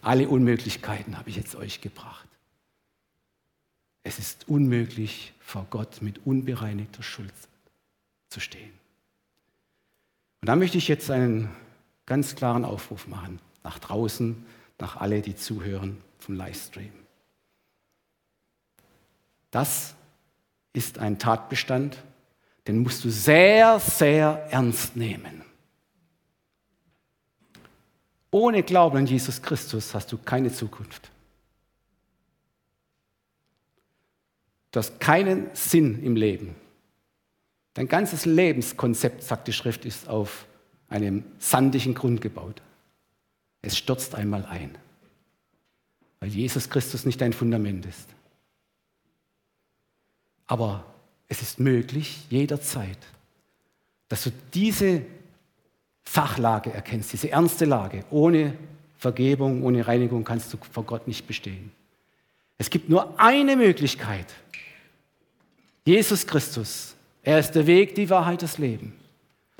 [0.01, 2.30] Alle Unmöglichkeiten habe ich jetzt euch gebracht.
[4.03, 7.33] Es ist unmöglich, vor Gott mit unbereinigter Schuld
[8.29, 8.71] zu stehen.
[10.41, 11.49] Und da möchte ich jetzt einen
[12.05, 14.43] ganz klaren Aufruf machen, nach draußen,
[14.79, 16.91] nach alle, die zuhören vom Livestream.
[19.51, 19.93] Das
[20.73, 21.97] ist ein Tatbestand,
[22.67, 25.43] den musst du sehr, sehr ernst nehmen.
[28.31, 31.11] Ohne Glauben an Jesus Christus hast du keine Zukunft.
[34.71, 36.55] Du hast keinen Sinn im Leben.
[37.73, 40.45] Dein ganzes Lebenskonzept, sagt die Schrift, ist auf
[40.89, 42.61] einem sandigen Grund gebaut.
[43.61, 44.77] Es stürzt einmal ein,
[46.19, 48.07] weil Jesus Christus nicht dein Fundament ist.
[50.47, 50.85] Aber
[51.27, 52.97] es ist möglich, jederzeit,
[54.09, 55.03] dass du diese
[56.05, 58.03] Sachlage erkennst, diese ernste Lage.
[58.09, 58.57] Ohne
[58.97, 61.71] Vergebung, ohne Reinigung kannst du vor Gott nicht bestehen.
[62.57, 64.27] Es gibt nur eine Möglichkeit.
[65.85, 66.95] Jesus Christus.
[67.23, 68.93] Er ist der Weg, die Wahrheit, das Leben.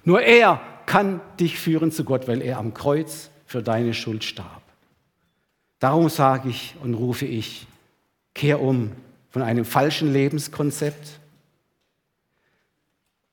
[0.03, 4.61] Nur er kann dich führen zu Gott, weil er am Kreuz für deine Schuld starb.
[5.79, 7.67] Darum sage ich und rufe ich,
[8.33, 8.91] kehr um
[9.29, 11.19] von einem falschen Lebenskonzept.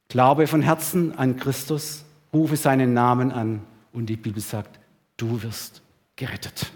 [0.09, 3.63] Glaube von Herzen an Christus, rufe seinen Namen an
[3.93, 4.79] und die Bibel sagt,
[5.17, 5.83] du wirst
[6.17, 6.73] gerettet.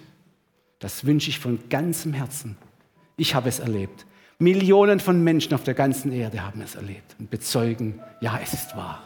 [0.79, 2.57] Das wünsche ich von ganzem Herzen.
[3.17, 4.05] Ich habe es erlebt.
[4.39, 8.77] Millionen von Menschen auf der ganzen Erde haben es erlebt und bezeugen, ja, es ist
[8.77, 9.03] wahr.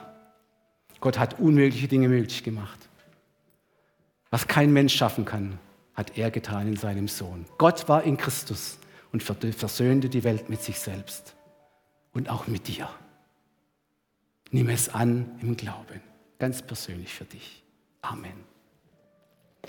[1.01, 2.89] Gott hat unmögliche Dinge möglich gemacht.
[4.31, 5.59] Was kein Mensch schaffen kann,
[5.95, 7.47] hat er getan in seinem Sohn.
[7.59, 8.79] Gott war in Christus
[9.13, 11.37] und versöhnte die Welt mit sich selbst
[12.13, 12.89] und auch mit dir.
[14.51, 16.01] Nimm es an im Glauben,
[16.39, 17.63] ganz persönlich für dich.
[18.03, 18.56] Amen.